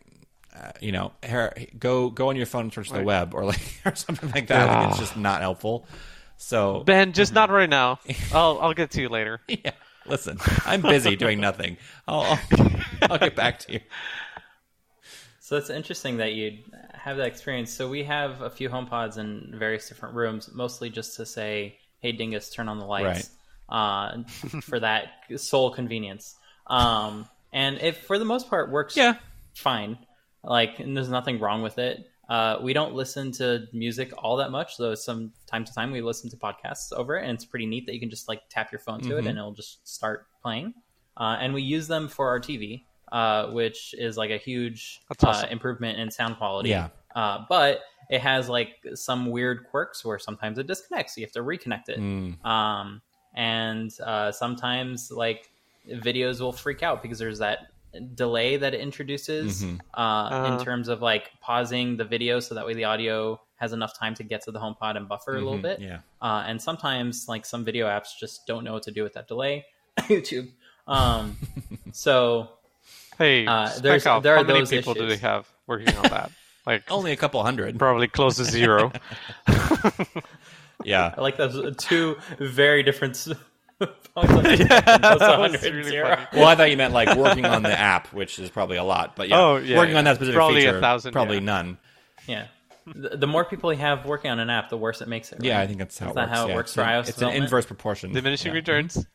Uh, 0.53 0.73
you 0.81 0.91
know, 0.91 1.13
her, 1.23 1.55
go 1.79 2.11
go 2.11 2.29
on 2.29 2.35
your 2.37 2.45
phone 2.45 2.63
and 2.63 2.73
search 2.73 2.91
the 2.91 3.03
web 3.03 3.35
or 3.35 3.45
like 3.45 3.61
or 3.87 3.95
something 3.95 4.31
like 4.33 4.49
that, 4.49 4.69
and 4.69 4.91
it's 4.91 4.97
Ah. 4.99 5.01
just 5.01 5.17
not 5.17 5.41
helpful. 5.43 5.87
So 6.39 6.83
Ben, 6.85 7.13
just 7.13 7.33
not 7.33 7.51
right 7.51 7.71
now. 7.71 8.01
I'll 8.35 8.59
I'll 8.61 8.75
get 8.75 8.91
to 8.93 9.01
you 9.01 9.09
later. 9.09 9.41
yeah, 9.47 9.71
listen, 10.07 10.39
I'm 10.65 10.83
busy 10.83 11.17
doing 11.17 11.41
nothing. 11.41 11.77
I'll, 12.09 12.39
I'll 12.53 12.81
I'll 13.11 13.19
get 13.19 13.37
back 13.37 13.59
to 13.61 13.73
you. 13.75 13.81
So 15.41 15.57
it's 15.57 15.71
interesting 15.71 16.19
that 16.19 16.35
you 16.35 16.59
have 16.95 17.17
that 17.17 17.27
experience. 17.27 17.73
So 17.73 17.89
we 17.89 18.05
have 18.05 18.41
a 18.41 18.51
few 18.51 18.69
HomePods 18.69 19.19
in 19.19 19.53
various 19.59 19.89
different 19.89 20.15
rooms, 20.15 20.49
mostly 20.53 20.91
just 20.91 21.17
to 21.17 21.27
say, 21.27 21.79
"Hey, 22.01 22.13
Dingus, 22.13 22.51
turn 22.51 22.69
on 22.69 22.79
the 22.79 22.85
lights," 22.85 23.31
uh, 23.69 24.23
for 24.63 24.79
that 24.81 25.09
sole 25.37 25.71
convenience. 25.73 26.37
Um, 26.69 27.29
and 27.53 27.79
it, 27.79 27.97
for 27.97 28.19
the 28.19 28.25
most 28.25 28.49
part, 28.49 28.71
works 28.71 28.97
Yeah. 28.97 29.15
fine. 29.57 29.99
Like, 30.45 30.79
and 30.79 30.97
there's 30.97 31.09
nothing 31.09 31.41
wrong 31.41 31.63
with 31.63 31.79
it. 31.79 32.10
Uh, 32.31 32.61
we 32.63 32.73
don't 32.73 32.95
listen 32.95 33.33
to 33.33 33.67
music 33.73 34.13
all 34.17 34.37
that 34.37 34.53
much, 34.53 34.77
though. 34.77 34.95
Some 34.95 35.33
time 35.47 35.65
to 35.65 35.75
time, 35.75 35.91
we 35.91 36.01
listen 36.01 36.31
to 36.31 36.37
podcasts 36.37 36.93
over 36.93 37.19
it, 37.19 37.25
and 37.25 37.33
it's 37.33 37.45
pretty 37.45 37.67
neat 37.67 37.87
that 37.87 37.95
you 37.95 37.99
can 37.99 38.09
just 38.09 38.29
like 38.29 38.43
tap 38.49 38.71
your 38.71 38.79
phone 38.79 39.01
to 39.01 39.19
it, 39.19 39.27
and 39.27 39.37
it'll 39.37 39.53
just 39.53 39.87
start 39.87 40.29
playing. 40.41 40.73
Uh, 41.17 41.37
and 41.41 41.53
we 41.53 41.61
use 41.61 41.89
them 41.89 42.09
for 42.09 42.29
our 42.29 42.39
TV, 42.39 42.85
uh, 43.11 43.49
which 43.49 43.97
is 43.99 44.17
like 44.17 44.31
a 44.31 44.39
huge 44.39 45.01
awesome. 45.25 45.45
uh, 45.45 45.49
improvement 45.51 45.99
in 45.99 46.09
sound 46.09 46.37
quality. 46.37 46.71
Yeah. 46.71 46.91
Uh, 47.17 47.45
but 47.49 47.81
it 48.11 48.21
has 48.21 48.49
like 48.49 48.77
some 48.95 49.27
weird 49.33 49.67
quirks 49.69 50.05
where 50.05 50.21
sometimes 50.21 50.57
it 50.59 50.69
disconnects, 50.69 51.17
so 51.17 51.21
you 51.21 51.27
have 51.27 51.33
to 51.33 51.43
reconnect 51.43 51.89
it. 51.89 51.99
Mm. 51.99 52.45
Um, 52.47 53.03
and 53.35 53.91
uh, 54.07 54.31
sometimes 54.31 55.11
like 55.11 55.51
videos 55.89 56.41
will 56.41 56.53
freak 56.53 56.85
out 56.85 57.03
because 57.03 57.19
there's 57.19 57.41
that 57.41 57.73
delay 58.15 58.57
that 58.57 58.73
it 58.75 58.81
introduces 58.81 59.63
Mhm. 59.65 59.81
uh, 59.95 59.99
Uh. 60.01 60.51
in 60.59 60.65
terms 60.65 60.89
of 60.89 61.03
like 61.03 61.31
pausing 61.41 61.97
the 61.97 62.05
video 62.05 62.39
so 62.41 62.55
that 62.55 62.65
way 62.67 62.75
the 62.75 62.85
audio 62.85 63.41
has 63.57 63.73
enough 63.73 63.99
time 63.99 64.15
to 64.15 64.23
get 64.23 64.43
to 64.43 64.51
the 64.53 64.59
HomePod 64.59 64.97
and 64.97 65.09
buffer 65.09 65.33
a 65.37 65.41
little 65.41 65.59
Mhm. 65.59 65.63
bit. 65.63 65.81
Yeah. 65.81 65.99
Uh, 66.23 66.45
and 66.47 66.61
sometimes 66.63 67.27
like 67.29 67.45
some 67.45 67.65
video 67.65 67.87
apps 67.87 68.17
just 68.19 68.47
don't 68.47 68.65
know 68.65 68.73
what 68.73 68.85
to 68.85 68.91
do 68.91 69.03
with 69.03 69.13
that 69.15 69.29
delay. 69.29 69.67
YouTube. 69.99 70.51
Um, 70.87 71.37
so 71.93 72.51
Hey, 73.19 73.47
Uh, 73.47 73.67
spec 73.67 73.83
there's- 73.83 74.07
out. 74.07 74.23
there 74.23 74.35
are 74.35 74.39
how 74.39 74.43
many 74.45 74.61
those 74.61 74.71
people 74.71 74.95
do 74.95 75.05
issues. 75.05 75.21
they 75.21 75.27
have 75.29 75.47
working 75.67 75.95
on 75.97 76.05
that? 76.05 76.31
Like 76.67 76.91
Only 76.91 77.13
a 77.13 77.17
couple 77.17 77.43
hundred. 77.43 77.79
probably 77.79 78.07
close 78.07 78.37
to 78.37 78.45
zero. 78.45 78.93
Yeah. 80.85 81.15
I 81.17 81.21
like 81.21 81.37
those 81.37 81.77
two 81.77 82.17
very 82.39 82.83
different. 82.83 83.27
s- 83.87 84.59
Yeah, 84.61 84.81
that 84.81 85.61
really 85.63 85.99
Well, 86.41 86.47
I 86.49 86.55
thought 86.55 86.71
you 86.71 86.77
meant 86.77 86.93
like 86.95 87.17
working 87.17 87.45
on 87.47 87.63
the 87.63 87.79
app, 87.79 88.13
which 88.13 88.39
is 88.39 88.51
probably 88.51 88.77
a 88.77 88.85
lot. 88.85 89.17
But 89.17 89.29
yeah, 89.29 89.39
Oh, 89.41 89.57
yeah, 89.57 89.77
working 89.79 89.93
yeah. 89.93 89.99
on 89.99 90.05
that 90.05 90.17
specific 90.17 90.37
Probably 90.37 90.65
a 90.67 90.71
feature, 90.71 90.81
thousand, 90.81 91.13
probably 91.13 91.37
yeah. 91.37 91.41
none. 91.45 91.79
Yeah. 92.27 92.47
The, 92.87 93.17
the 93.17 93.27
more 93.27 93.45
people 93.45 93.73
you 93.73 93.79
have 93.79 94.05
working 94.07 94.31
on 94.31 94.41
an 94.41 94.51
app, 94.51 94.69
the 94.71 94.77
worse 94.77 95.01
it 95.01 95.09
makes 95.09 95.31
it. 95.33 95.37
Right? 95.37 95.45
Yeah, 95.45 95.61
I 95.61 95.67
think 95.67 95.79
that's 95.79 95.99
how 95.99 96.07
Is 96.07 96.13
it 96.13 96.15
that 96.17 96.29
works. 96.29 96.39
how 96.39 96.49
it 96.49 96.55
works 96.55 96.71
It's 96.71 96.75
for 96.75 96.81
an- 96.83 96.89
iOS 97.05 97.09
It's 97.09 97.23
an 97.23 97.29
inverse 97.31 97.67
proportion. 97.67 98.13
Diminishing 98.13 98.53
Yeah. 98.53 98.57
returns. 98.59 99.07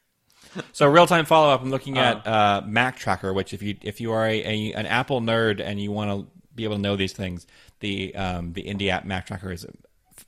So 0.71 0.87
real 0.87 1.07
time 1.07 1.25
follow 1.25 1.49
up. 1.53 1.61
I'm 1.61 1.69
looking 1.71 1.97
at 1.97 2.25
uh, 2.25 2.61
Mactracker, 2.65 3.33
which 3.35 3.53
if 3.53 3.61
you 3.61 3.75
if 3.81 3.99
you 3.99 4.13
are 4.13 4.25
a, 4.25 4.41
a 4.43 4.73
an 4.73 4.85
Apple 4.85 5.19
nerd 5.19 5.59
and 5.59 5.81
you 5.81 5.91
want 5.91 6.11
to 6.11 6.27
be 6.55 6.63
able 6.63 6.75
to 6.75 6.81
know 6.81 6.95
these 6.95 7.11
things, 7.11 7.45
the 7.81 8.15
um, 8.15 8.53
the 8.53 8.63
Indie 8.63 8.87
app 8.89 9.05
Mactracker 9.05 9.51
is 9.51 9.65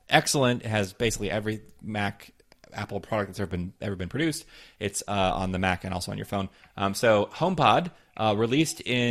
excellent. 0.09 0.63
It 0.63 0.67
has 0.67 0.91
basically 0.91 1.31
every 1.31 1.61
Mac 1.81 2.31
Apple 2.77 2.99
product 2.99 3.29
that's 3.29 3.39
ever 3.39 3.49
been 3.49 3.73
ever 3.81 3.95
been 3.95 4.09
produced. 4.09 4.45
It's 4.79 5.03
uh, 5.07 5.31
on 5.35 5.51
the 5.51 5.59
Mac 5.59 5.83
and 5.83 5.93
also 5.93 6.11
on 6.11 6.17
your 6.17 6.25
phone. 6.25 6.49
Um, 6.75 6.93
so 6.93 7.29
HomePod 7.33 7.91
uh, 8.17 8.35
released 8.37 8.81
in 8.81 9.07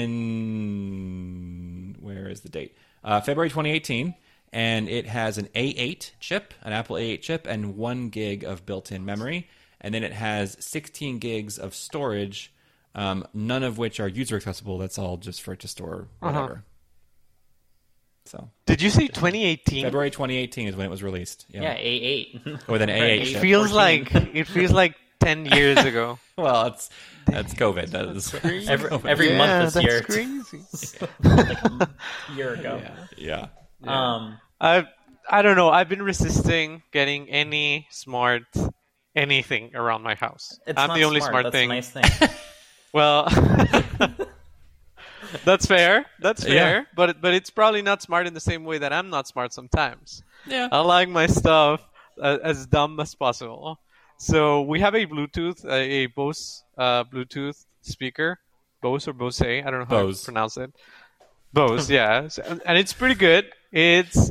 where 2.01 2.29
is 2.29 2.41
the 2.43 2.49
date? 2.49 2.77
Uh, 3.05 3.21
February 3.21 3.51
2018. 3.51 4.15
And 4.53 4.89
it 4.89 5.07
has 5.07 5.39
an 5.39 5.49
A8 5.57 6.13
chip, 6.21 6.55
an 6.63 6.73
Apple 6.73 6.97
A8 6.97 7.21
chip, 7.21 7.47
and 7.49 7.77
one 7.77 8.09
gig 8.09 8.45
of 8.45 8.65
built-in 8.65 9.05
memory 9.05 9.49
and 9.81 9.95
then 9.95 10.03
it 10.03 10.13
has 10.13 10.57
16 10.61 11.19
gigs 11.19 11.59
of 11.59 11.75
storage, 11.75 12.53
um, 12.95 13.27
none 13.35 13.63
of 13.63 13.79
which 13.79 14.01
are 14.01 14.09
user 14.09 14.37
accessible. 14.37 14.79
That's 14.79 14.99
all 14.99 15.17
just 15.17 15.43
for 15.43 15.53
it 15.53 15.61
to 15.61 15.69
store 15.69 16.09
whatever. 16.19 16.65
So 18.29 18.51
Did 18.67 18.83
you 18.83 18.91
say 18.91 19.07
2018? 19.09 19.85
February 19.85 20.11
2018 20.11 20.69
is 20.69 20.77
when 20.77 20.87
it 20.87 20.91
was 20.91 21.03
released. 21.03 21.47
Yeah, 21.49 21.63
Yeah, 21.63 21.73
A 21.75 21.79
eight. 21.79 22.41
with 22.69 22.83
an 22.83 22.89
A8 22.89 23.21
It 23.21 23.25
chip. 23.27 23.41
feels 23.43 23.71
14. 23.73 24.05
like 24.15 24.35
it 24.35 24.45
feels 24.49 24.73
like 24.73 24.95
10 25.21 25.47
years 25.47 25.79
ago. 25.79 26.19
well, 26.39 26.67
it's 26.67 26.91
that's 27.27 27.55
COVID. 27.55 27.91
That 27.91 28.07
is 28.17 28.35
every 28.69 28.91
every 29.11 29.31
yeah, 29.31 29.39
month 29.39 29.75
this 29.75 29.75
that's 29.75 29.87
year, 29.87 30.01
crazy. 30.03 30.61
like 31.25 31.53
a 31.81 31.89
year 32.37 32.55
ago. 32.55 32.83
yeah. 33.17 33.49
Um, 33.85 34.39
I 34.61 34.87
I 35.29 35.43
don't 35.43 35.57
know. 35.57 35.71
I've 35.71 35.89
been 35.89 36.03
resisting 36.03 36.83
getting 36.93 37.29
any 37.31 37.87
smart 37.91 38.45
anything 39.15 39.75
around 39.75 40.03
my 40.03 40.15
house. 40.15 40.59
it's 40.67 40.79
I'm 40.79 40.89
not 40.89 40.97
the 40.99 41.05
only 41.05 41.21
smart. 41.21 41.33
smart, 41.33 41.45
That's 41.53 41.55
thing. 41.57 41.71
A 41.71 41.75
nice 41.75 41.91
thing. 41.91 42.29
Well, 42.93 43.27
That's 45.45 45.67
fair. 45.67 46.07
That's 46.21 46.45
Yeah. 46.45 46.53
fair. 46.65 46.87
But 46.95 47.21
but 47.21 47.35
it's 47.35 47.51
probably 47.51 47.83
not 47.83 48.03
smart 48.03 48.27
in 48.27 48.35
the 48.35 48.41
same 48.41 48.65
way 48.65 48.79
that 48.79 48.93
I'm 48.93 49.11
not 49.11 49.27
smart 49.29 49.53
sometimes. 49.53 50.23
Yeah. 50.47 50.69
I 50.71 50.81
like 50.81 51.09
my 51.09 51.27
stuff 51.27 51.81
uh, 52.21 52.39
as 52.43 52.67
dumb 52.67 52.99
as 53.01 53.15
possible. 53.15 53.79
So 54.19 54.63
we 54.63 54.81
have 54.81 54.95
a 54.95 55.05
Bluetooth, 55.07 55.65
a, 55.65 56.05
a 56.05 56.07
Bose 56.07 56.63
uh, 56.79 57.05
Bluetooth 57.05 57.65
speaker, 57.83 58.39
Bose 58.81 59.07
or 59.09 59.13
Bose, 59.13 59.43
I 59.43 59.61
don't 59.63 59.81
know 59.81 59.85
how 59.85 60.03
Bose. 60.05 60.21
to 60.21 60.25
pronounce 60.27 60.57
it. 60.57 60.73
Bose, 61.53 61.91
yeah, 61.91 62.29
So- 62.35 62.43
and 62.47 62.63
and 62.65 62.79
it's 62.79 62.93
pretty 62.93 63.15
good. 63.15 63.51
It's 63.73 64.31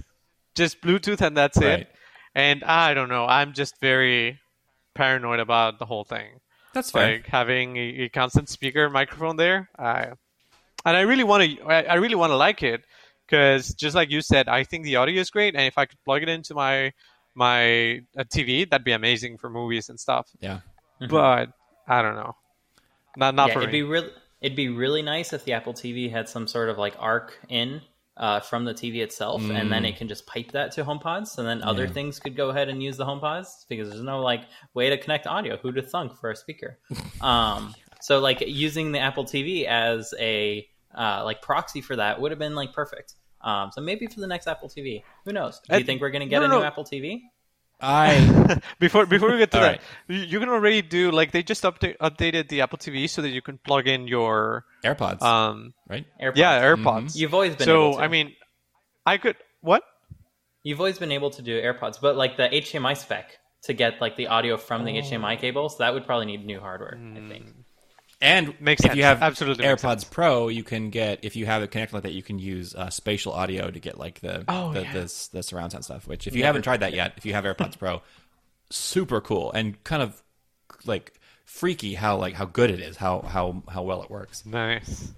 just 0.55 0.81
Bluetooth 0.81 1.21
and 1.21 1.35
that's 1.37 1.57
Right. 1.57 1.81
it. 1.81 1.89
And 2.33 2.63
I 2.63 2.93
don't 2.93 3.09
know, 3.09 3.25
I'm 3.25 3.53
just 3.53 3.79
very 3.79 4.39
paranoid 4.93 5.39
about 5.39 5.77
the 5.79 5.85
whole 5.85 6.03
thing 6.03 6.39
That's 6.73 6.91
fair. 6.91 7.13
like 7.13 7.27
having 7.27 7.77
a, 7.77 8.03
a 8.05 8.09
constant 8.09 8.49
speaker 8.49 8.89
microphone 8.89 9.35
there. 9.37 9.69
I, 9.77 10.11
and 10.85 10.95
I 10.95 11.01
really 11.01 11.23
want 11.23 11.43
to, 11.43 11.63
I, 11.63 11.83
I 11.83 11.93
really 11.95 12.15
want 12.15 12.31
to 12.31 12.37
like 12.37 12.63
it 12.63 12.85
because 13.27 13.73
just 13.73 13.95
like 13.95 14.11
you 14.11 14.21
said, 14.21 14.47
I 14.47 14.63
think 14.63 14.83
the 14.83 14.97
audio 14.97 15.19
is 15.19 15.29
great, 15.29 15.55
and 15.55 15.63
if 15.65 15.77
I 15.77 15.85
could 15.85 15.97
plug 16.05 16.23
it 16.23 16.29
into 16.29 16.53
my 16.53 16.93
my 17.33 18.01
uh, 18.17 18.23
TV, 18.23 18.69
that'd 18.69 18.85
be 18.85 18.93
amazing 18.93 19.37
for 19.37 19.49
movies 19.49 19.89
and 19.89 19.99
stuff. 19.99 20.29
yeah. 20.39 20.59
But 21.09 21.49
I 21.87 22.01
don't 22.01 22.15
know, 22.15 22.35
not 23.17 23.35
not 23.35 23.49
yeah, 23.49 23.53
for 23.53 23.59
it'd 23.59 23.71
me. 23.71 23.79
be 23.79 23.83
really 23.83 24.09
it'd 24.41 24.55
be 24.55 24.69
really 24.69 25.01
nice 25.01 25.33
if 25.33 25.43
the 25.43 25.53
Apple 25.53 25.73
TV 25.73 26.09
had 26.09 26.29
some 26.29 26.47
sort 26.47 26.69
of 26.69 26.77
like 26.77 26.95
arc 26.99 27.37
in 27.49 27.81
uh, 28.17 28.39
from 28.39 28.63
the 28.63 28.73
TV 28.73 29.01
itself, 29.01 29.41
and 29.49 29.71
then 29.71 29.83
it 29.83 29.97
can 29.97 30.07
just 30.07 30.25
pipe 30.25 30.51
that 30.53 30.71
to 30.73 30.85
HomePods, 30.85 31.37
and 31.37 31.47
then 31.47 31.61
other 31.63 31.83
Yeah. 31.83 31.91
things 31.91 32.19
could 32.19 32.35
go 32.35 32.49
ahead 32.49 32.69
and 32.69 32.81
use 32.81 32.95
the 32.95 33.05
HomePods 33.05 33.67
because 33.67 33.89
there's 33.89 34.01
no 34.01 34.21
like 34.21 34.43
way 34.73 34.89
to 34.89 34.97
connect 34.97 35.27
audio. 35.27 35.57
Who'd 35.57 35.75
have 35.75 35.89
thunk 35.89 36.15
for 36.15 36.31
a 36.31 36.35
speaker? 36.35 36.79
um, 37.21 37.75
so 38.01 38.19
like 38.19 38.41
using 38.41 38.91
the 38.93 38.99
Apple 38.99 39.25
TV 39.25 39.65
as 39.65 40.13
a 40.19 40.65
uh, 40.97 41.23
like 41.23 41.41
proxy 41.41 41.81
for 41.81 41.95
that 41.95 42.19
would 42.21 42.31
have 42.31 42.39
been 42.39 42.55
like 42.55 42.73
perfect. 42.73 43.15
Um, 43.41 43.71
so 43.71 43.81
maybe 43.81 44.07
for 44.07 44.19
the 44.19 44.27
next 44.27 44.47
Apple 44.47 44.69
TV, 44.69 45.03
who 45.25 45.31
knows? 45.33 45.59
Do 45.69 45.77
you 45.77 45.83
think 45.83 46.01
we're 46.01 46.09
gonna 46.09 46.25
get 46.25 46.39
no, 46.39 46.45
a 46.45 46.47
no, 46.47 46.55
new 46.55 46.61
no. 46.61 46.67
Apple 46.67 46.83
TV? 46.83 47.21
I 47.81 48.59
before 48.79 49.05
before 49.05 49.29
we 49.31 49.37
get 49.37 49.51
to 49.51 49.57
that, 49.57 49.67
right. 49.67 49.81
you 50.07 50.19
you 50.19 50.39
can 50.39 50.47
already 50.49 50.81
do 50.81 51.11
like 51.11 51.31
they 51.31 51.43
just 51.43 51.63
update 51.63 51.97
updated 51.97 52.47
the 52.47 52.61
Apple 52.61 52.77
TV 52.77 53.09
so 53.09 53.21
that 53.21 53.29
you 53.29 53.41
can 53.41 53.57
plug 53.57 53.87
in 53.87 54.07
your 54.07 54.63
AirPods, 54.83 55.21
um 55.21 55.73
right? 55.89 56.05
AirPods. 56.21 56.37
yeah 56.37 56.61
AirPods. 56.63 57.15
You've 57.17 57.33
always 57.33 57.55
been 57.55 57.67
able 57.69 57.91
So 57.91 57.97
to. 57.97 58.03
I 58.03 58.07
mean, 58.07 58.33
I 59.05 59.17
could 59.17 59.35
what? 59.61 59.83
You've 60.63 60.79
always 60.79 60.97
been 60.97 61.11
able 61.11 61.29
to 61.31 61.41
do 61.41 61.61
AirPods, 61.61 61.99
but 62.01 62.15
like 62.15 62.37
the 62.37 62.47
HDMI 62.47 62.95
spec 62.97 63.37
to 63.63 63.73
get 63.73 63.99
like 63.99 64.15
the 64.15 64.27
audio 64.27 64.55
from 64.57 64.81
Oh. 64.81 64.85
the 64.85 64.91
HDMI 65.01 65.37
cables, 65.37 65.77
that 65.79 65.93
would 65.93 66.05
probably 66.05 66.27
need 66.27 66.45
new 66.45 66.59
hardware. 66.61 66.97
I 66.97 67.27
think. 67.27 67.53
And 68.21 68.59
Makes 68.61 68.81
if 68.81 68.87
sense. 68.87 68.97
you 68.97 69.03
have 69.03 69.21
Absolutely 69.21 69.65
AirPods 69.65 70.09
Pro, 70.09 70.47
you 70.47 70.63
can 70.63 70.89
get 70.89 71.19
if 71.23 71.35
you 71.35 71.45
have 71.45 71.61
it 71.63 71.71
connected 71.71 71.93
like 71.95 72.03
that, 72.03 72.13
you 72.13 72.23
can 72.23 72.39
use 72.39 72.73
uh, 72.73 72.89
spatial 72.89 73.33
audio 73.33 73.69
to 73.69 73.79
get 73.79 73.97
like 73.99 74.19
the 74.21 74.43
Oh, 74.47 74.71
the, 74.73 74.81
yeah. 74.83 74.93
the 74.93 75.27
the 75.33 75.43
surround 75.43 75.73
sound 75.73 75.83
stuff. 75.83 76.07
Which 76.07 76.25
if 76.27 76.35
you 76.35 76.43
haven't 76.45 76.61
tried 76.63 76.79
that 76.79 76.93
yet, 76.93 77.13
if 77.17 77.25
you 77.25 77.33
have 77.33 77.43
AirPods 77.43 77.77
Pro, 77.77 78.01
super 78.69 79.21
cool 79.21 79.51
and 79.51 79.81
kind 79.83 80.01
of 80.01 80.21
like 80.85 81.13
freaky 81.43 81.93
how 81.93 82.17
like 82.17 82.33
how 82.33 82.45
good 82.45 82.71
it 82.71 82.79
is, 82.79 82.97
how 82.97 83.21
how 83.21 83.61
how 83.69 83.83
well 83.83 84.01
it 84.01 84.09
works. 84.09 84.45
Nice. 84.45 85.11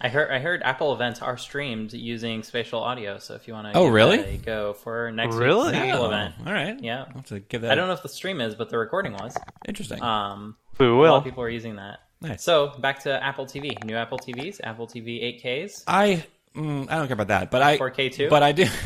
I 0.00 0.08
heard 0.08 0.30
I 0.30 0.38
heard 0.38 0.62
Apple 0.62 0.92
events 0.94 1.20
are 1.20 1.36
streamed 1.36 1.92
using 1.92 2.42
spatial 2.44 2.80
audio. 2.80 3.18
So 3.18 3.34
if 3.34 3.46
you 3.48 3.54
want 3.54 3.72
to, 3.72 3.78
Oh, 3.78 3.88
really? 3.88 4.38
go 4.38 4.72
for 4.72 5.10
next 5.10 5.34
Really? 5.36 5.72
week's 5.72 5.76
Apple 5.78 6.04
Oh, 6.04 6.06
event. 6.06 6.34
all 6.46 6.52
right, 6.52 6.80
Yeah. 6.80 7.04
I'll 7.08 7.14
have 7.16 7.26
to 7.26 7.40
give 7.40 7.62
that. 7.62 7.72
I 7.72 7.74
don't 7.74 7.88
know 7.88 7.94
if 7.94 8.02
the 8.02 8.08
stream 8.08 8.40
is, 8.40 8.54
but 8.54 8.70
the 8.70 8.78
recording 8.78 9.12
was. 9.14 9.36
Interesting. 9.66 10.00
Um, 10.02 10.56
We 10.78 10.86
a 10.86 10.90
lot 10.90 10.98
will. 11.00 11.14
of 11.16 11.24
people 11.24 11.42
are 11.42 11.48
using 11.48 11.76
that. 11.76 11.98
Nice. 12.20 12.42
So 12.42 12.68
back 12.78 13.00
to 13.04 13.22
Apple 13.22 13.46
TV, 13.46 13.82
new 13.84 13.94
Apple 13.96 14.18
TVs, 14.18 14.60
Apple 14.64 14.86
TV 14.86 15.42
8Ks. 15.42 15.84
I 15.86 16.24
mm, 16.54 16.90
I 16.90 16.96
don't 16.96 17.06
care 17.06 17.14
about 17.14 17.28
that, 17.28 17.50
but 17.50 17.62
I 17.62 17.78
4K 17.78 18.12
too? 18.12 18.28
But 18.28 18.42
I 18.42 18.52
do. 18.52 18.66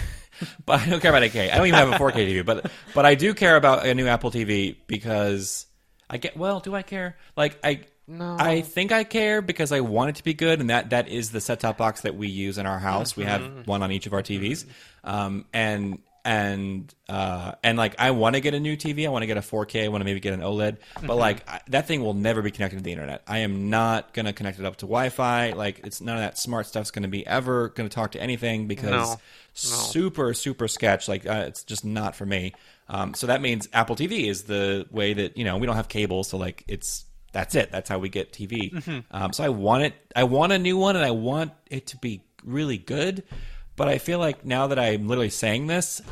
But 0.67 0.81
I 0.81 0.87
don't 0.89 1.01
care 1.01 1.15
about 1.15 1.23
8K. 1.23 1.53
I 1.53 1.57
don't 1.59 1.67
even 1.69 1.79
have 1.79 1.93
a 1.93 1.97
4K 1.99 2.15
TV. 2.15 2.45
But 2.45 2.69
but 2.95 3.07
I 3.07 3.15
do 3.15 3.33
care 3.33 3.55
about 3.55 3.87
a 3.87 3.95
new 3.95 4.09
Apple 4.09 4.31
TV 4.33 4.75
because 4.89 5.67
I 6.11 6.17
get. 6.17 6.37
Well, 6.37 6.59
do 6.59 6.75
I 6.75 6.83
care? 6.83 7.17
Like 7.37 7.59
I. 7.63 7.83
No. 8.09 8.37
I 8.41 8.63
think 8.63 8.91
I 8.91 9.05
care 9.05 9.41
because 9.41 9.71
I 9.71 9.81
want 9.81 10.09
it 10.11 10.17
to 10.17 10.25
be 10.25 10.35
good, 10.35 10.59
and 10.61 10.71
that, 10.71 10.91
that 10.91 11.07
is 11.09 11.31
the 11.31 11.41
set 11.41 11.61
top 11.61 11.79
box 11.79 12.01
that 12.01 12.17
we 12.17 12.27
use 12.27 12.59
in 12.59 12.67
our 12.67 12.81
house. 12.81 13.17
We 13.17 13.25
Mm-hmm. 13.25 13.57
have 13.59 13.67
one 13.69 13.83
on 13.85 13.93
each 13.93 14.07
of 14.07 14.15
our 14.15 14.23
TVs, 14.23 14.65
um, 15.05 15.45
and 15.53 16.01
and 16.25 16.95
uh, 17.09 17.53
and 17.65 17.77
like 17.77 17.95
I 17.99 18.13
want 18.13 18.35
to 18.37 18.41
get 18.41 18.55
a 18.55 18.61
new 18.61 18.77
TV. 18.77 19.07
I 19.07 19.09
want 19.09 19.23
to 19.23 19.27
get 19.27 19.37
a 19.37 19.41
4K. 19.41 19.85
I 19.85 19.89
want 19.89 20.03
to 20.03 20.05
maybe 20.05 20.21
get 20.21 20.35
an 20.35 20.41
OLED, 20.41 20.79
Mm-hmm. 20.79 21.07
but 21.07 21.17
like 21.17 21.49
I, 21.49 21.61
that 21.69 21.87
thing 21.89 22.03
will 22.03 22.15
never 22.15 22.43
be 22.43 22.51
connected 22.51 22.77
to 22.77 22.83
the 22.83 22.93
internet. 22.93 23.23
I 23.27 23.39
am 23.39 23.71
not 23.71 24.13
going 24.15 24.27
to 24.27 24.33
connect 24.33 24.59
it 24.61 24.65
up 24.67 24.77
to 24.77 24.87
Wi-Fi. 24.87 25.53
Like 25.53 25.81
it's 25.85 26.01
none 26.01 26.17
of 26.17 26.23
that 26.23 26.39
smart 26.39 26.67
stuff's 26.67 26.91
going 26.91 27.03
to 27.03 27.09
be 27.09 27.27
ever 27.27 27.69
going 27.71 27.89
to 27.89 27.95
talk 27.95 28.13
to 28.13 28.21
anything 28.23 28.67
because 28.69 28.91
No. 29.11 29.17
super 29.55 30.35
super 30.35 30.69
sketch. 30.69 31.09
Like 31.09 31.27
uh, 31.27 31.45
it's 31.49 31.65
just 31.65 31.85
not 31.85 32.15
for 32.17 32.27
me. 32.27 32.53
Um, 32.89 33.15
so 33.15 33.27
that 33.29 33.41
means 33.41 33.69
Apple 33.73 33.97
TV 33.97 34.27
is 34.29 34.45
the 34.45 34.87
way 34.91 35.15
that 35.15 35.37
you 35.37 35.45
know 35.45 35.57
we 35.57 35.67
don't 35.67 35.77
have 35.77 35.89
cable, 35.89 36.25
so 36.25 36.37
like 36.37 36.65
it's 36.69 37.05
that's 37.33 37.55
it. 37.55 37.71
That's 37.73 37.89
how 37.89 37.99
we 37.99 38.09
get 38.11 38.33
TV. 38.33 38.73
Mm-hmm. 38.73 38.99
Um, 39.11 39.33
so 39.33 39.43
I 39.45 39.49
want 39.49 39.85
it. 39.85 39.95
I 40.15 40.25
want 40.25 40.53
a 40.53 40.59
new 40.59 40.77
one, 40.77 40.97
and 40.97 41.05
I 41.05 41.13
want 41.13 41.53
it 41.71 41.87
to 41.89 41.97
be 41.97 42.23
really 42.45 42.77
good. 42.79 43.23
But 43.77 43.89
I 43.89 43.99
feel 43.99 44.19
like 44.19 44.45
now 44.45 44.67
that 44.69 44.79
I'm 44.79 45.09
literally 45.09 45.31
saying 45.31 45.67
this, 45.67 46.03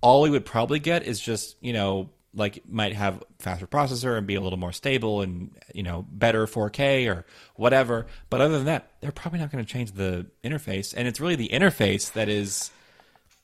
all 0.00 0.22
we 0.22 0.30
would 0.30 0.46
probably 0.46 0.78
get 0.78 1.04
is 1.04 1.20
just 1.20 1.56
you 1.60 1.72
know 1.72 2.10
like 2.32 2.62
might 2.68 2.94
have 2.94 3.22
faster 3.38 3.66
processor 3.66 4.16
and 4.16 4.26
be 4.26 4.36
a 4.36 4.40
little 4.40 4.58
more 4.58 4.72
stable 4.72 5.20
and 5.20 5.50
you 5.74 5.82
know 5.82 6.06
better 6.10 6.46
4K 6.46 7.14
or 7.14 7.26
whatever. 7.56 8.06
But 8.28 8.40
other 8.40 8.56
than 8.56 8.66
that, 8.66 8.90
they're 9.00 9.12
probably 9.12 9.40
not 9.40 9.50
going 9.50 9.64
to 9.64 9.70
change 9.70 9.92
the 9.92 10.26
interface, 10.44 10.94
and 10.96 11.08
it's 11.08 11.20
really 11.20 11.36
the 11.36 11.48
interface 11.48 12.12
that 12.12 12.28
is 12.28 12.70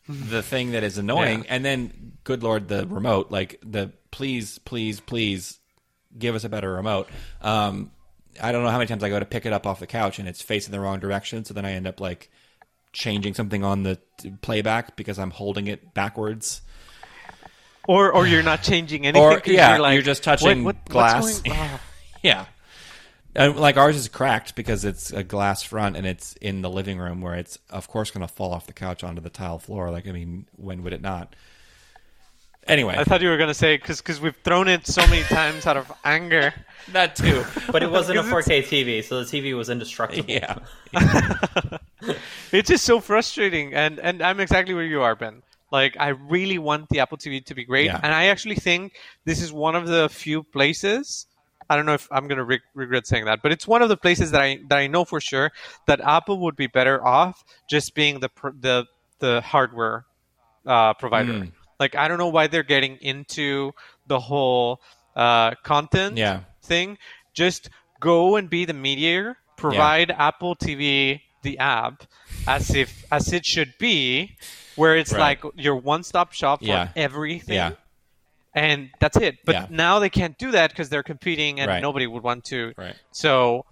the 0.08 0.42
thing 0.42 0.72
that 0.72 0.82
is 0.84 0.98
annoying. 0.98 1.40
Yeah. 1.40 1.54
And 1.54 1.64
then, 1.64 2.12
good 2.24 2.42
lord, 2.42 2.68
the 2.68 2.86
remote, 2.86 3.30
like 3.30 3.60
the 3.64 3.92
please, 4.10 4.58
please, 4.58 5.00
please 5.00 5.58
give 6.16 6.34
us 6.34 6.44
a 6.44 6.48
better 6.48 6.72
remote. 6.72 7.08
Um, 7.42 7.90
I 8.40 8.52
don't 8.52 8.62
know 8.62 8.70
how 8.70 8.78
many 8.78 8.88
times 8.88 9.02
I 9.02 9.08
go 9.08 9.18
to 9.18 9.26
pick 9.26 9.46
it 9.46 9.52
up 9.52 9.66
off 9.66 9.80
the 9.80 9.86
couch 9.86 10.18
and 10.18 10.28
it's 10.28 10.42
facing 10.42 10.72
the 10.72 10.80
wrong 10.80 11.00
direction, 11.00 11.44
so 11.44 11.54
then 11.54 11.64
I 11.64 11.72
end 11.72 11.86
up 11.86 12.00
like 12.00 12.30
changing 12.96 13.34
something 13.34 13.62
on 13.62 13.82
the 13.82 13.98
playback 14.40 14.96
because 14.96 15.18
I'm 15.18 15.30
holding 15.30 15.66
it 15.66 15.92
backwards. 15.92 16.62
Or 17.86 18.10
or 18.10 18.26
you're 18.26 18.42
not 18.42 18.62
changing 18.62 19.06
anything. 19.06 19.22
Or 19.22 19.40
yeah, 19.44 19.72
you're, 19.72 19.78
like, 19.80 19.94
you're 19.94 20.02
just 20.02 20.24
touching 20.24 20.64
what- 20.64 20.76
what- 20.76 20.84
glass. 20.88 21.42
oh. 21.46 21.80
yeah. 22.22 22.46
And 23.34 23.54
like 23.56 23.76
ours 23.76 23.96
is 23.96 24.08
cracked 24.08 24.54
because 24.56 24.84
it's 24.86 25.12
a 25.12 25.22
glass 25.22 25.62
front 25.62 25.96
and 25.96 26.06
it's 26.06 26.32
in 26.36 26.62
the 26.62 26.70
living 26.70 26.98
room 26.98 27.20
where 27.20 27.34
it's 27.34 27.58
of 27.68 27.86
course 27.86 28.10
going 28.10 28.26
to 28.26 28.32
fall 28.32 28.52
off 28.52 28.66
the 28.66 28.72
couch 28.72 29.04
onto 29.04 29.20
the 29.20 29.28
tile 29.30 29.58
floor. 29.58 29.90
Like 29.90 30.08
I 30.08 30.12
mean, 30.12 30.46
when 30.56 30.82
would 30.82 30.94
it 30.94 31.02
not? 31.02 31.36
Anyway, 32.68 32.94
I 32.98 33.04
thought 33.04 33.20
you 33.22 33.28
were 33.28 33.36
gonna 33.36 33.54
say 33.54 33.76
because 33.76 34.20
we've 34.20 34.36
thrown 34.44 34.66
it 34.68 34.86
so 34.86 35.06
many 35.06 35.22
times 35.22 35.66
out 35.66 35.76
of 35.76 35.90
anger. 36.04 36.52
that 36.92 37.14
too. 37.16 37.44
But 37.70 37.82
it 37.82 37.90
wasn't 37.90 38.18
a 38.18 38.22
4K 38.34 38.62
TV, 38.64 39.04
so 39.04 39.22
the 39.22 39.26
TV 39.40 39.56
was 39.56 39.70
indestructible. 39.70 40.28
yeah. 40.30 40.58
It's 42.52 42.68
just 42.68 42.84
so 42.84 43.00
frustrating, 43.00 43.74
and 43.74 43.98
and 43.98 44.22
I'm 44.22 44.38
exactly 44.40 44.74
where 44.74 44.84
you 44.84 45.02
are, 45.02 45.16
Ben. 45.16 45.42
Like 45.72 45.96
I 45.98 46.08
really 46.08 46.58
want 46.58 46.88
the 46.90 47.00
Apple 47.00 47.18
TV 47.18 47.44
to 47.46 47.54
be 47.54 47.64
great, 47.64 47.86
Yeah. 47.86 47.98
and 48.02 48.14
I 48.14 48.26
actually 48.26 48.54
think 48.54 48.92
this 49.24 49.42
is 49.42 49.52
one 49.52 49.74
of 49.74 49.88
the 49.88 50.08
few 50.08 50.42
places. 50.44 51.26
I 51.68 51.74
don't 51.74 51.86
know 51.86 51.94
if 51.94 52.06
I'm 52.12 52.28
gonna 52.28 52.44
re- 52.44 52.60
regret 52.74 53.06
saying 53.08 53.24
that, 53.24 53.42
but 53.42 53.50
it's 53.50 53.66
one 53.66 53.82
of 53.82 53.88
the 53.88 53.96
places 53.96 54.30
that 54.30 54.40
I 54.40 54.60
that 54.68 54.78
I 54.78 54.86
know 54.86 55.04
for 55.04 55.20
sure 55.20 55.50
that 55.86 56.00
Apple 56.00 56.38
would 56.40 56.54
be 56.54 56.68
better 56.68 57.04
off 57.04 57.42
just 57.68 57.94
being 57.94 58.20
the 58.20 58.28
pr- 58.28 58.50
the 58.60 58.86
the 59.18 59.40
hardware 59.40 60.04
uh, 60.64 60.94
provider. 60.94 61.32
Mm. 61.32 61.52
Like 61.78 61.94
I 61.94 62.08
don't 62.08 62.18
know 62.18 62.28
why 62.28 62.46
they're 62.46 62.62
getting 62.62 62.96
into 62.96 63.72
the 64.06 64.18
whole 64.18 64.80
uh, 65.14 65.54
content 65.62 66.16
Yeah. 66.16 66.40
thing. 66.62 66.98
Just 67.34 67.70
go 68.00 68.36
and 68.36 68.48
be 68.50 68.64
the 68.64 68.74
mediator. 68.74 69.36
Provide 69.56 70.10
Apple 70.10 70.54
TV 70.54 71.20
the 71.42 71.58
app 71.58 72.04
as 72.46 72.74
if 72.74 73.04
as 73.10 73.32
it 73.32 73.44
should 73.46 73.72
be, 73.78 74.36
where 74.74 74.96
it's 74.96 75.12
Right. 75.12 75.42
like 75.42 75.52
your 75.56 75.76
one-stop 75.76 76.32
shop 76.32 76.62
for 76.64 76.90
everything. 76.96 77.54
Yeah. 77.56 77.72
And 78.54 78.90
that's 79.00 79.16
it. 79.18 79.36
But 79.44 79.54
Yeah. 79.54 79.66
now 79.70 79.98
they 79.98 80.08
can't 80.10 80.36
do 80.38 80.50
that 80.52 80.70
because 80.70 80.88
they're 80.88 81.02
competing, 81.02 81.60
and 81.60 81.68
Right. 81.68 81.82
nobody 81.82 82.06
would 82.06 82.22
want 82.22 82.44
to. 82.46 82.72
Right. 82.76 82.96
So 83.12 83.64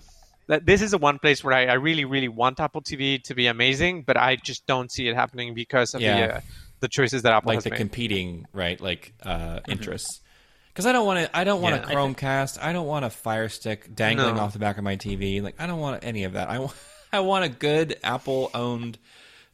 that 0.47 0.67
this 0.67 0.83
is 0.83 0.90
the 0.90 0.99
one 0.99 1.19
place 1.19 1.43
where 1.43 1.55
I, 1.55 1.67
I 1.67 1.73
really, 1.75 2.05
really 2.05 2.29
want 2.29 2.61
Apple 2.61 2.83
TV 2.83 3.19
to 3.25 3.35
be 3.35 3.47
amazing, 3.47 4.03
but 4.03 4.17
I 4.19 4.37
just 4.37 4.67
don't 4.67 4.90
see 4.93 5.09
it 5.09 5.14
happening 5.14 5.55
because 5.55 5.95
of 5.95 6.03
Yeah. 6.03 6.27
the 6.27 6.35
uh, 6.37 6.40
the 6.81 6.89
choices 6.89 7.23
that 7.23 7.33
Apple 7.33 7.49
Like 7.49 7.57
has 7.59 7.65
the 7.65 7.71
made. 7.71 7.77
competing 7.79 8.47
right 8.53 8.81
like 8.81 9.15
uh, 9.23 9.61
interests. 9.69 10.21
Because 10.69 10.87
I 10.87 10.93
don't 10.93 11.07
want 11.07 11.21
to. 11.27 11.37
I 11.37 11.45
don't 11.45 11.63
want 11.63 11.75
Yeah, 11.77 11.81
a 11.81 11.85
I 11.85 11.87
think- 12.05 12.19
Chromecast. 12.19 12.59
I 12.63 12.73
don't 12.73 12.87
want 12.87 13.05
a 13.05 13.11
Fire 13.11 13.49
Stick 13.49 13.95
dangling 13.95 14.35
No. 14.37 14.43
off 14.43 14.53
the 14.55 14.59
back 14.59 14.77
of 14.77 14.85
my 14.85 14.97
TV. 14.97 15.41
Like 15.43 15.55
I 15.61 15.67
don't 15.67 15.79
want 15.81 16.03
any 16.05 16.25
of 16.25 16.33
that. 16.33 16.49
I 16.51 16.59
want. 16.59 16.73
I 17.13 17.21
want 17.21 17.45
a 17.45 17.49
good 17.49 17.97
Apple 18.03 18.51
owned 18.55 18.99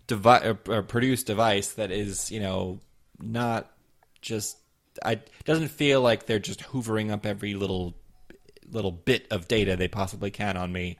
device 0.06 0.44
or, 0.44 0.58
or 0.66 0.82
produced 0.82 1.26
device 1.26 1.72
that 1.74 1.90
is 1.90 2.30
you 2.30 2.40
know 2.40 2.80
not 3.20 3.70
just. 4.22 4.56
I 5.04 5.20
doesn't 5.44 5.68
feel 5.68 6.00
like 6.00 6.24
they're 6.26 6.38
just 6.38 6.60
hoovering 6.60 7.10
up 7.10 7.24
every 7.26 7.54
little 7.54 7.94
little 8.70 8.90
bit 8.92 9.26
of 9.30 9.46
data 9.46 9.76
they 9.76 9.88
possibly 9.88 10.30
can 10.30 10.56
on 10.56 10.72
me. 10.72 10.96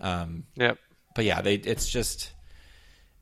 Um, 0.00 0.44
Yep. 0.56 0.78
but 1.14 1.24
yeah, 1.24 1.40
they 1.40 1.54
it's 1.54 1.88
just 1.88 2.32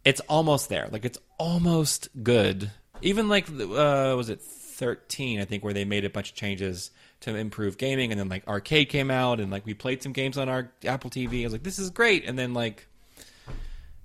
it's 0.04 0.20
almost 0.28 0.68
there. 0.68 0.88
Like 0.90 1.04
it's 1.04 1.18
almost 1.38 2.08
good. 2.22 2.70
Even 3.02 3.28
like 3.28 3.48
uh, 3.50 4.14
was 4.16 4.28
it 4.28 4.40
thirteen? 4.40 5.40
I 5.40 5.44
think 5.44 5.62
where 5.64 5.74
they 5.74 5.84
made 5.84 6.04
a 6.04 6.10
bunch 6.10 6.30
of 6.30 6.36
changes 6.36 6.90
to 7.20 7.34
improve 7.34 7.78
gaming, 7.78 8.10
and 8.12 8.20
then 8.20 8.28
like 8.28 8.46
arcade 8.48 8.88
came 8.88 9.10
out, 9.10 9.40
and 9.40 9.50
like 9.50 9.66
we 9.66 9.74
played 9.74 10.02
some 10.02 10.12
games 10.12 10.38
on 10.38 10.48
our 10.48 10.70
Apple 10.84 11.10
TV. 11.10 11.42
I 11.42 11.44
was 11.44 11.52
like, 11.52 11.62
this 11.62 11.78
is 11.78 11.90
great, 11.90 12.24
and 12.24 12.38
then 12.38 12.54
like. 12.54 12.86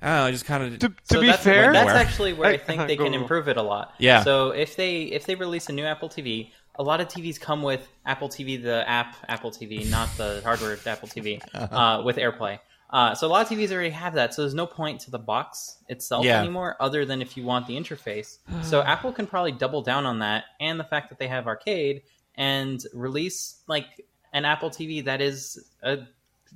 I 0.02 0.08
don't 0.08 0.16
know, 0.16 0.26
I 0.28 0.32
just 0.32 0.46
kind 0.46 0.64
of 0.64 0.80
To, 0.80 0.88
to 0.88 0.96
So 1.12 1.20
be 1.20 1.28
that's, 1.28 1.44
fair, 1.44 1.74
that's 1.74 1.90
actually 1.90 2.32
where 2.32 2.50
I 2.50 2.54
I- 2.54 2.58
think 2.58 2.88
they 2.88 2.96
can 2.96 3.14
improve 3.14 3.50
it 3.50 3.58
a 3.58 3.62
lot. 3.62 3.96
Yeah. 3.98 4.24
So 4.24 4.52
if 4.52 4.78
they 4.78 5.02
if 5.02 5.26
they 5.26 5.36
release 5.36 5.68
a 5.68 5.74
new 5.74 5.84
Apple 5.84 6.08
TV, 6.08 6.52
a 6.76 6.84
lot 6.84 7.02
of 7.02 7.10
TVs 7.10 7.38
come 7.38 7.64
with 7.64 7.86
Apple 8.06 8.30
TV, 8.30 8.64
the 8.64 8.88
app 8.90 9.18
Apple 9.28 9.52
TV, 9.52 9.90
not 9.90 10.08
the 10.16 10.40
hardware 10.42 10.78
Apple 10.86 11.10
TV, 11.10 11.42
uh, 11.54 12.02
with 12.06 12.16
AirPlay. 12.16 12.60
Uh, 12.90 13.14
so 13.14 13.28
a 13.28 13.30
lot 13.30 13.44
of 13.50 13.56
TVs 13.58 13.72
already 13.72 13.92
have 13.92 14.14
that. 14.16 14.34
So 14.34 14.42
there's 14.42 14.56
no 14.56 14.66
point 14.66 15.02
to 15.02 15.12
the 15.12 15.20
box 15.20 15.78
itself 15.90 16.26
Yeah. 16.26 16.40
anymore, 16.40 16.76
other 16.80 17.06
than 17.06 17.22
if 17.22 17.38
you 17.38 17.44
want 17.44 17.68
the 17.68 17.76
interface. 17.78 18.38
so 18.64 18.82
Apple 18.82 19.12
can 19.12 19.28
probably 19.28 19.52
double 19.52 19.82
down 19.82 20.06
on 20.06 20.20
that, 20.20 20.46
and 20.60 20.80
the 20.80 20.84
fact 20.84 21.10
that 21.10 21.20
they 21.20 21.28
have 21.28 21.46
arcade 21.48 22.02
and 22.36 22.84
release 22.94 23.62
like 23.68 23.86
an 24.34 24.46
Apple 24.46 24.70
TV 24.70 25.04
that 25.06 25.22
is 25.22 25.64
a 25.84 26.00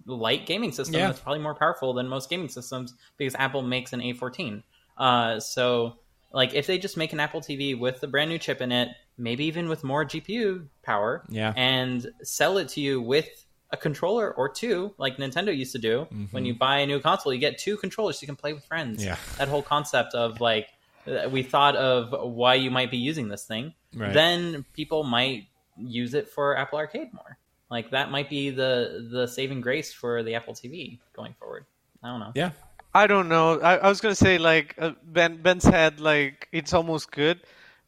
light 0.06 0.46
gaming 0.48 0.72
system 0.72 0.96
Yeah. 0.96 1.08
that's 1.08 1.20
probably 1.20 1.42
more 1.42 1.54
powerful 1.56 1.94
than 1.94 2.08
most 2.08 2.30
gaming 2.30 2.50
systems 2.50 2.94
because 3.18 3.36
Apple 3.36 3.62
makes 3.62 3.94
an 3.94 4.00
A14. 4.02 4.64
Uh, 4.98 5.40
so, 5.40 5.98
like, 6.32 6.54
if 6.56 6.66
they 6.66 6.78
just 6.80 6.98
make 6.98 7.14
an 7.14 7.20
Apple 7.20 7.42
TV 7.42 7.78
with 7.78 8.02
a 8.02 8.08
brand 8.08 8.30
new 8.32 8.40
chip 8.40 8.60
in 8.62 8.72
it, 8.72 8.90
maybe 9.20 9.46
even 9.46 9.70
with 9.70 9.84
more 9.84 10.04
GPU 10.04 10.68
power, 10.82 11.24
Yeah. 11.30 11.54
and 11.56 12.12
sell 12.24 12.58
it 12.58 12.70
to 12.70 12.82
you 12.82 13.00
with 13.02 13.43
a 13.74 13.78
controller 13.78 14.32
or 14.32 14.48
two, 14.48 14.94
like 14.98 15.18
Nintendo 15.18 15.56
used 15.56 15.74
to 15.74 15.80
do. 15.80 16.08
When 16.32 16.46
you 16.46 16.54
buy 16.54 16.78
a 16.80 16.86
new 16.88 17.00
console, 17.02 17.34
you 17.34 17.40
get 17.40 17.58
two 17.58 17.76
controllers 17.76 18.20
so 18.20 18.24
you 18.24 18.28
can 18.28 18.36
play 18.38 18.54
with 18.54 18.64
friends. 18.64 19.00
Mm-hmm. 19.00 19.08
Yeah. 19.08 19.18
That 19.40 19.50
whole 19.50 19.64
concept 19.64 20.14
of 20.14 20.40
like, 20.40 20.70
uh, 21.08 21.28
we 21.30 21.44
thought 21.44 21.76
of 21.76 22.14
why 22.34 22.54
you 22.54 22.72
might 22.72 22.92
be 22.92 22.98
using 22.98 23.28
this 23.28 23.44
thing. 23.44 23.74
Right. 23.96 24.14
Then 24.14 24.64
people 24.74 25.04
might 25.04 25.48
use 25.78 26.14
it 26.14 26.30
for 26.30 26.56
Apple 26.56 26.78
Arcade 26.78 27.12
more. 27.14 27.38
Like 27.70 27.90
that 27.92 28.12
might 28.12 28.30
be 28.30 28.52
the 28.52 29.10
the 29.12 29.28
saving 29.28 29.62
grace 29.62 29.92
for 29.92 30.22
the 30.22 30.36
Apple 30.36 30.54
TV 30.54 31.00
going 31.14 31.34
forward. 31.34 31.66
I 32.04 32.10
don't 32.10 32.20
know. 32.20 32.32
yeah. 32.36 32.52
I 32.94 33.08
don't 33.08 33.28
know. 33.28 33.60
I, 33.60 33.78
I 33.78 33.90
was 33.90 34.02
gonna 34.02 34.14
say 34.14 34.38
like 34.38 34.76
uh, 34.78 34.92
Ben 35.04 35.42
Ben 35.42 35.60
said 35.60 36.00
like 36.00 36.48
it's 36.52 36.74
almost 36.74 37.12
good, 37.12 37.42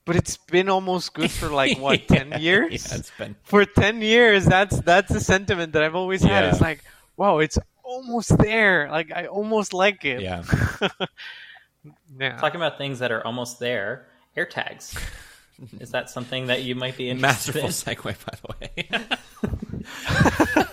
but 0.06 0.16
it's 0.16 0.38
been 0.38 0.70
almost 0.70 1.14
good 1.14 1.32
for 1.32 1.50
like 1.50 1.78
what 1.86 2.08
ten 2.08 2.40
years. 2.42 2.88
Yeah, 2.92 2.98
it's 3.00 3.12
been 3.18 3.36
For 3.44 3.66
ten 3.66 4.02
years, 4.02 4.46
that's 4.46 4.80
that's 4.82 5.12
the 5.12 5.20
sentiment 5.20 5.74
that 5.74 5.84
I've 5.84 5.96
always 5.96 6.22
had. 6.22 6.44
Yeah. 6.46 6.52
It's 6.52 6.62
like, 6.62 6.84
wow, 7.18 7.40
it's 7.40 7.58
almost 7.84 8.38
there. 8.38 8.88
Like 8.90 9.12
I 9.12 9.26
almost 9.28 9.74
like 9.74 10.06
it. 10.06 10.22
yeah. 10.22 10.44
Yeah. 12.20 12.38
Talking 12.38 12.56
about 12.56 12.78
things 12.80 12.98
that 13.00 13.12
are 13.12 13.24
almost 13.26 13.60
there, 13.60 14.08
AirTags. 14.36 14.98
Is 15.80 15.92
that 15.92 16.10
something 16.10 16.48
that 16.48 16.64
you 16.64 16.74
might 16.74 16.98
be 16.98 17.10
interested 17.10 17.56
Masterful 17.62 17.94
in? 17.94 17.98
segue, 17.98 18.16
by 18.26 18.34
the 18.42 18.48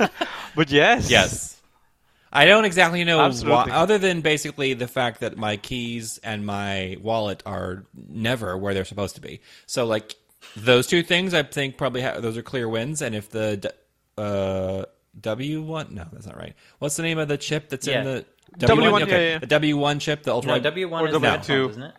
way. 0.00 0.08
But 0.54 0.70
yes. 0.70 1.10
Yes. 1.10 1.60
I 2.32 2.46
don't 2.46 2.64
exactly 2.64 3.04
know 3.04 3.18
why, 3.30 3.68
other 3.70 3.98
than 3.98 4.20
basically 4.22 4.72
the 4.74 4.88
fact 4.88 5.20
that 5.20 5.36
my 5.36 5.56
keys 5.58 6.18
and 6.24 6.46
my 6.46 6.96
wallet 7.00 7.42
are 7.44 7.84
never 7.94 8.56
where 8.56 8.72
they're 8.74 8.84
supposed 8.86 9.16
to 9.16 9.20
be. 9.20 9.40
So, 9.66 9.84
like, 9.86 10.14
those 10.56 10.86
two 10.86 11.02
things, 11.02 11.34
I 11.34 11.42
think 11.42 11.76
probably 11.76 12.00
ha- 12.02 12.20
those 12.20 12.36
are 12.36 12.42
clear 12.42 12.68
wins. 12.68 13.02
And 13.02 13.14
if 13.14 13.28
the 13.30 13.56
d- 13.58 13.68
uh, 14.16 14.84
W1, 15.20 15.90
no, 15.90 16.06
that's 16.12 16.26
not 16.26 16.36
right. 16.36 16.54
What's 16.78 16.96
the 16.96 17.02
name 17.02 17.18
of 17.18 17.28
the 17.28 17.36
chip 17.38 17.68
that's 17.68 17.86
Yeah. 17.86 17.98
in 18.00 18.04
the 18.04 18.24
W1, 18.58 19.02
Okay. 19.02 19.28
yeah, 19.28 19.32
yeah. 19.32 19.38
The 19.38 19.46
W1 19.46 20.00
chip, 20.00 20.22
the 20.22 20.32
ultra 20.32 20.52
No, 20.52 20.58
W 20.58 20.88
one 20.88 21.04
Or 21.04 21.06
is 21.08 21.12
the 21.12 21.20
W2. 21.20 21.30
headphones, 21.30 21.70
isn't 21.72 21.82
it? 21.82 21.94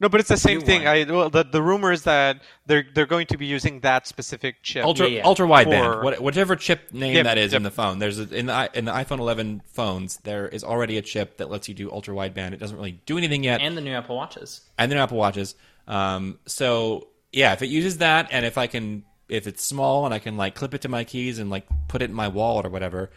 No, 0.00 0.08
but 0.08 0.20
it's 0.20 0.28
the 0.28 0.36
same 0.36 0.60
thing. 0.60 0.84
won. 0.84 0.88
I 0.96 1.04
well, 1.04 1.30
the 1.30 1.44
the 1.44 1.62
rumor 1.62 1.92
is 1.92 2.02
that 2.04 2.40
they're 2.66 2.84
they're 2.94 3.06
going 3.06 3.26
to 3.28 3.36
be 3.38 3.46
using 3.46 3.80
that 3.80 4.06
specific 4.06 4.62
chip. 4.62 4.84
ultra 4.84 5.08
Yeah, 5.08 5.18
yeah. 5.18 5.22
ultra 5.26 5.46
wideband, 5.46 5.94
For- 5.94 6.02
what, 6.04 6.20
whichever 6.22 6.56
chip 6.56 6.92
name 6.92 7.14
Yep, 7.16 7.24
that 7.24 7.38
is 7.38 7.52
in 7.54 7.62
the 7.62 7.70
phone. 7.70 7.98
There's 7.98 8.18
a, 8.18 8.34
in 8.34 8.46
the 8.46 8.70
in 8.74 8.84
the 8.86 8.92
iPhone 8.92 9.18
11 9.18 9.62
phones, 9.66 10.16
there 10.18 10.48
is 10.48 10.64
already 10.64 10.96
a 10.98 11.02
chip 11.02 11.36
that 11.38 11.50
lets 11.50 11.68
you 11.68 11.74
do 11.74 11.90
ultra 11.90 12.14
wideband. 12.14 12.52
It 12.52 12.58
doesn't 12.60 12.76
really 12.76 13.00
do 13.06 13.18
anything 13.18 13.44
yet, 13.44 13.60
And 13.60 13.76
the 13.76 13.80
new 13.82 13.92
Apple 13.92 14.16
Watches. 14.16 14.62
and 14.78 14.90
the 14.90 14.94
new 14.96 15.02
Apple 15.02 15.18
Watches. 15.18 15.54
Um, 15.86 16.38
so 16.46 17.08
yeah, 17.32 17.52
if 17.52 17.62
it 17.62 17.68
uses 17.68 17.98
that, 17.98 18.28
and 18.32 18.44
if 18.46 18.58
I 18.58 18.66
can, 18.66 19.04
if 19.28 19.46
it's 19.46 19.62
small 19.64 20.04
and 20.04 20.12
I 20.14 20.18
can 20.18 20.36
like 20.36 20.54
clip 20.54 20.74
it 20.74 20.80
to 20.82 20.88
my 20.88 21.04
keys 21.04 21.38
and 21.38 21.50
like 21.50 21.66
put 21.88 22.02
it 22.02 22.10
in 22.10 22.14
my 22.14 22.28
wallet 22.28 22.66
or 22.66 22.70
whatever. 22.70 23.10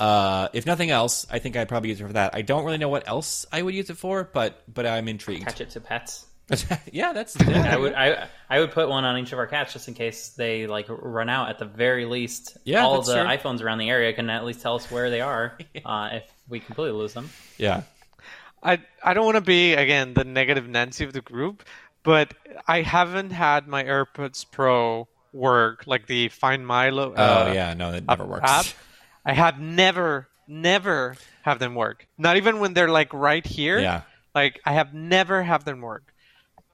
Uh, 0.00 0.48
if 0.54 0.64
nothing 0.66 0.90
else, 0.90 1.26
I 1.30 1.38
think 1.38 1.56
I'd 1.56 1.68
probably 1.68 1.90
use 1.90 2.00
it 2.00 2.06
for 2.06 2.12
that. 2.14 2.34
I 2.34 2.42
don't 2.42 2.64
really 2.64 2.78
know 2.78 2.88
what 2.88 3.06
else 3.06 3.44
I 3.52 3.60
would 3.60 3.74
use 3.74 3.90
it 3.90 3.98
for, 3.98 4.24
but 4.24 4.62
but 4.72 4.86
I'm 4.86 5.08
intrigued. 5.08 5.42
Attach 5.42 5.60
it 5.60 5.70
to 5.70 5.80
pets. 5.80 6.26
yeah, 6.92 7.12
that's 7.12 7.40
I 7.40 7.76
would 7.76 7.92
I 7.94 8.26
I 8.48 8.58
would 8.58 8.72
put 8.72 8.88
one 8.88 9.04
on 9.04 9.18
each 9.18 9.32
of 9.32 9.38
our 9.38 9.46
cats 9.46 9.72
just 9.72 9.86
in 9.86 9.94
case 9.94 10.30
they 10.30 10.66
like 10.66 10.86
run 10.88 11.28
out. 11.28 11.48
At 11.50 11.58
the 11.60 11.64
very 11.66 12.06
least, 12.06 12.56
Yeah, 12.64 12.82
all 12.84 13.02
the 13.02 13.12
true. 13.14 13.22
iPhones 13.22 13.62
around 13.62 13.78
the 13.78 13.88
area 13.90 14.12
can 14.12 14.28
at 14.30 14.44
least 14.44 14.60
tell 14.60 14.74
us 14.74 14.90
where 14.90 15.10
they 15.10 15.20
are 15.20 15.56
uh, 15.84 16.08
if 16.14 16.24
we 16.48 16.58
completely 16.60 16.98
lose 16.98 17.12
them. 17.12 17.28
yeah. 17.58 17.82
I 18.62 18.80
I 19.02 19.14
don't 19.14 19.24
want 19.24 19.36
to 19.36 19.42
be 19.42 19.74
again 19.74 20.12
the 20.14 20.24
negative 20.24 20.68
Nancy 20.68 21.04
of 21.04 21.12
the 21.12 21.20
group, 21.20 21.62
but 22.02 22.34
I 22.66 22.82
haven't 22.82 23.30
had 23.30 23.68
my 23.68 23.84
AirPods 23.84 24.44
Pro 24.50 25.08
work 25.32 25.86
like 25.86 26.06
the 26.06 26.28
Find 26.30 26.66
My 26.66 26.90
Lo. 26.90 27.14
Oh 27.16 27.22
uh, 27.22 27.52
yeah, 27.54 27.74
no, 27.74 27.92
that 27.92 28.06
never 28.06 28.24
works. 28.26 28.50
app. 28.50 28.66
I 29.24 29.32
have 29.34 29.60
never 29.60 30.28
never 30.48 31.16
have 31.42 31.58
them 31.58 31.74
work. 31.74 32.06
Not 32.18 32.36
even 32.36 32.58
when 32.58 32.74
they're 32.74 32.88
like 32.90 33.12
right 33.14 33.46
here. 33.46 33.78
Yeah. 33.78 34.02
Like 34.34 34.60
I 34.64 34.72
have 34.72 34.92
never 34.94 35.42
have 35.42 35.64
them 35.64 35.80
work. 35.80 36.12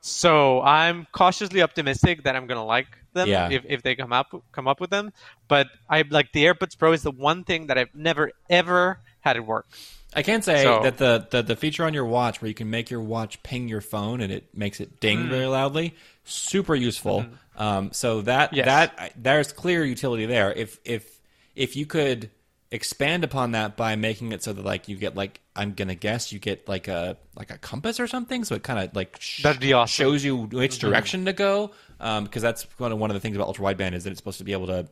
So 0.01 0.63
I'm 0.63 1.07
cautiously 1.13 1.63
optimistic 1.63 2.23
that 2.25 2.37
I'm 2.37 2.47
gonna 2.47 2.65
like 2.65 2.87
them 3.13 3.29
Yeah. 3.29 3.51
if, 3.51 3.65
if 3.67 3.83
they 3.83 3.95
come 3.97 4.13
up 4.13 4.33
come 4.53 4.69
up 4.69 4.81
with 4.81 4.91
them. 4.91 5.13
But 5.49 5.69
I 5.91 6.05
like 6.09 6.33
the 6.33 6.45
AirPods 6.45 6.79
Pro 6.79 6.93
is 6.93 7.03
the 7.03 7.11
one 7.11 7.45
thing 7.45 7.67
that 7.67 7.77
I've 7.79 7.95
never 7.95 8.31
ever 8.49 9.01
had 9.21 9.37
it 9.37 9.41
work. 9.45 9.67
I 10.15 10.23
can 10.23 10.41
say 10.41 10.63
So- 10.63 10.83
that 10.83 10.97
the, 10.99 11.27
the 11.31 11.43
the 11.43 11.57
feature 11.57 11.85
on 11.85 11.93
your 11.93 12.05
watch 12.07 12.41
where 12.41 12.49
you 12.49 12.55
can 12.55 12.71
make 12.71 12.89
your 12.91 13.01
watch 13.01 13.43
ping 13.43 13.69
your 13.69 13.81
phone 13.81 14.21
and 14.21 14.33
it 14.33 14.47
makes 14.55 14.81
it 14.81 15.01
ding 15.01 15.29
very 15.29 15.47
loudly, 15.47 15.95
super 16.25 16.75
useful. 16.75 17.27
Um, 17.59 17.91
so 17.93 18.21
that 18.23 18.53
Yes. 18.55 18.67
that 18.67 19.13
there's 19.17 19.53
clear 19.53 19.85
utility 19.85 20.27
there. 20.27 20.53
If 20.53 20.79
if 20.85 21.16
if 21.57 21.75
you 21.75 21.87
could 21.87 22.31
expand 22.71 23.23
upon 23.25 23.53
that 23.53 23.77
by 23.77 23.95
making 23.97 24.33
it 24.33 24.43
so 24.43 24.53
that 24.53 24.65
like 24.65 24.89
you 24.89 24.97
get 24.97 25.15
like 25.17 25.41
I'm 25.55 25.73
gonna 25.73 25.95
guess 25.95 26.33
you 26.33 26.39
get 26.39 26.69
like 26.69 26.87
a 26.89 27.17
like 27.37 27.51
a 27.51 27.59
compass 27.59 27.99
or 27.99 28.07
something, 28.07 28.45
so 28.45 28.55
it 28.55 28.63
kind 28.63 28.79
of 28.79 28.95
like 28.95 29.17
sh- 29.21 29.43
That'd 29.43 29.61
be 29.61 29.73
awesome. 29.73 29.93
shows 30.05 30.25
you 30.25 30.37
which 30.37 30.79
direction 30.79 31.25
to 31.25 31.33
go. 31.33 31.73
Um, 31.99 32.25
because 32.25 32.43
that's 32.43 32.65
kind 32.79 32.93
of 32.93 32.99
one 32.99 33.11
of 33.11 33.15
the 33.15 33.21
things 33.21 33.37
about 33.37 33.47
ultra 33.49 33.65
wideband 33.65 33.95
is 33.95 34.05
that 34.05 34.11
it's 34.11 34.19
supposed 34.19 34.39
to 34.39 34.45
be 34.45 34.53
able 34.53 34.67
to 34.67 34.87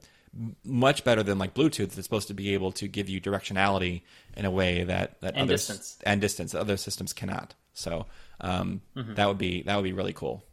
much 0.64 1.04
better 1.04 1.22
than 1.22 1.38
like 1.38 1.52
Bluetooth. 1.54 1.80
It's 1.96 2.02
supposed 2.02 2.28
to 2.28 2.34
be 2.34 2.54
able 2.54 2.72
to 2.72 2.88
give 2.88 3.08
you 3.08 3.20
directionality 3.20 4.02
in 4.36 4.44
a 4.46 4.50
way 4.50 4.84
that 4.84 5.20
that 5.20 5.34
And 5.34 5.42
other 5.42 5.54
distance. 5.54 5.98
and 6.04 6.20
distance 6.20 6.54
other 6.54 6.76
systems 6.76 7.12
cannot. 7.12 7.54
So 7.74 8.06
um, 8.40 8.80
that 8.94 9.26
would 9.28 9.38
be 9.38 9.62
that 9.62 9.76
would 9.76 9.84
be 9.84 9.92
really 9.92 10.12
cool. 10.12 10.44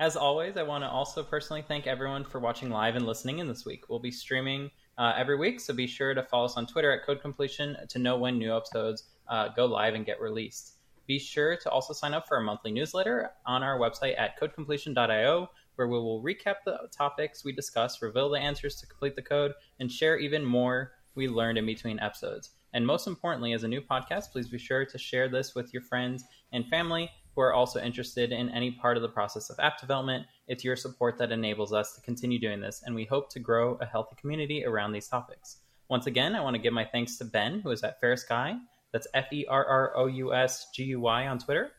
As 0.00 0.14
always, 0.14 0.56
I 0.56 0.62
want 0.62 0.84
to 0.84 0.88
also 0.88 1.24
personally 1.24 1.64
thank 1.66 1.88
everyone 1.88 2.22
for 2.22 2.38
watching 2.38 2.70
live 2.70 2.94
and 2.94 3.04
listening 3.04 3.40
in 3.40 3.48
this 3.48 3.66
week. 3.66 3.88
We'll 3.88 3.98
be 3.98 4.12
streaming 4.12 4.70
uh, 4.96 5.14
every 5.16 5.36
week, 5.36 5.58
so 5.58 5.74
be 5.74 5.88
sure 5.88 6.14
to 6.14 6.22
follow 6.22 6.44
us 6.44 6.56
on 6.56 6.68
Twitter 6.68 6.92
at 6.92 7.04
Code 7.04 7.20
Completion 7.20 7.76
to 7.88 7.98
know 7.98 8.16
when 8.16 8.38
new 8.38 8.56
episodes 8.56 9.08
uh, 9.28 9.48
go 9.48 9.66
live 9.66 9.94
and 9.94 10.06
get 10.06 10.20
released. 10.20 10.74
Be 11.08 11.18
sure 11.18 11.56
to 11.56 11.70
also 11.70 11.92
sign 11.92 12.14
up 12.14 12.28
for 12.28 12.36
our 12.36 12.42
monthly 12.44 12.70
newsletter 12.70 13.32
on 13.44 13.64
our 13.64 13.76
website 13.76 14.16
at 14.16 14.38
codecompletion.io, 14.38 15.50
where 15.74 15.88
we 15.88 15.98
will 15.98 16.22
recap 16.22 16.56
the 16.64 16.78
topics 16.96 17.44
we 17.44 17.50
discuss, 17.50 18.00
reveal 18.00 18.28
the 18.28 18.38
answers 18.38 18.76
to 18.76 18.86
complete 18.86 19.16
the 19.16 19.22
code, 19.22 19.52
and 19.80 19.90
share 19.90 20.16
even 20.16 20.44
more 20.44 20.92
we 21.16 21.26
learned 21.26 21.58
in 21.58 21.66
between 21.66 21.98
episodes. 21.98 22.50
And 22.72 22.86
most 22.86 23.08
importantly, 23.08 23.52
as 23.52 23.64
a 23.64 23.68
new 23.68 23.80
podcast, 23.80 24.30
please 24.30 24.46
be 24.46 24.58
sure 24.58 24.84
to 24.84 24.98
share 24.98 25.28
this 25.28 25.56
with 25.56 25.72
your 25.72 25.82
friends 25.82 26.22
and 26.52 26.68
family 26.68 27.10
who 27.38 27.42
are 27.42 27.54
also 27.54 27.80
interested 27.80 28.32
in 28.32 28.48
any 28.48 28.72
part 28.72 28.96
of 28.96 29.02
the 29.04 29.08
process 29.08 29.48
of 29.48 29.60
app 29.60 29.80
development. 29.80 30.26
It's 30.48 30.64
your 30.64 30.74
support 30.74 31.16
that 31.18 31.30
enables 31.30 31.72
us 31.72 31.94
to 31.94 32.00
continue 32.00 32.40
doing 32.40 32.60
this, 32.60 32.82
and 32.84 32.96
we 32.96 33.04
hope 33.04 33.30
to 33.30 33.38
grow 33.38 33.78
a 33.80 33.86
healthy 33.86 34.16
community 34.20 34.64
around 34.66 34.90
these 34.90 35.06
topics. 35.06 35.58
Once 35.88 36.08
again, 36.08 36.34
I 36.34 36.40
want 36.40 36.56
to 36.56 36.60
give 36.60 36.72
my 36.72 36.84
thanks 36.84 37.16
to 37.18 37.24
Ben, 37.24 37.60
who 37.60 37.70
is 37.70 37.84
at 37.84 38.00
Ferrous 38.00 38.24
Guy. 38.24 38.56
That's 38.92 39.06
F 39.14 39.32
E 39.32 39.46
R 39.48 39.64
R 39.64 39.96
O 39.96 40.06
U 40.06 40.34
S 40.34 40.66
G 40.74 40.82
U 40.82 40.98
Y 40.98 41.28
on 41.28 41.38
Twitter. 41.38 41.70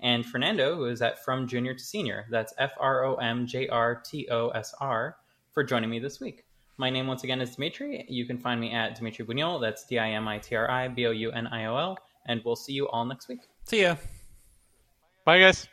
And 0.00 0.26
Fernando, 0.26 0.74
who 0.74 0.86
is 0.86 1.00
at 1.00 1.24
From 1.24 1.46
Junior 1.46 1.74
to 1.74 1.84
Senior. 1.84 2.26
That's 2.28 2.52
F 2.58 2.72
R 2.80 3.04
O 3.04 3.14
M 3.14 3.46
J 3.46 3.68
R 3.68 4.02
T 4.04 4.26
O 4.32 4.48
S 4.48 4.74
R, 4.80 5.18
for 5.52 5.62
joining 5.62 5.88
me 5.88 6.00
this 6.00 6.18
week. 6.18 6.46
My 6.78 6.90
name, 6.90 7.06
once 7.06 7.22
again, 7.22 7.40
is 7.40 7.54
Dimitri. 7.54 8.04
You 8.08 8.26
can 8.26 8.38
find 8.38 8.60
me 8.60 8.72
at 8.72 8.96
Dimitri 8.96 9.24
Bouniol. 9.24 9.60
That's 9.60 9.86
D 9.86 10.00
I 10.00 10.10
M 10.10 10.26
I 10.26 10.38
T 10.38 10.56
R 10.56 10.68
I 10.68 10.88
B 10.88 11.06
O 11.06 11.12
U 11.12 11.30
N 11.30 11.46
I 11.46 11.66
O 11.66 11.76
L. 11.76 11.96
And 12.26 12.42
we'll 12.44 12.56
see 12.56 12.72
you 12.72 12.88
all 12.88 13.04
next 13.04 13.28
week. 13.28 13.42
See 13.66 13.82
ya. 13.82 13.94
Bye 15.26 15.40
guys. 15.40 15.68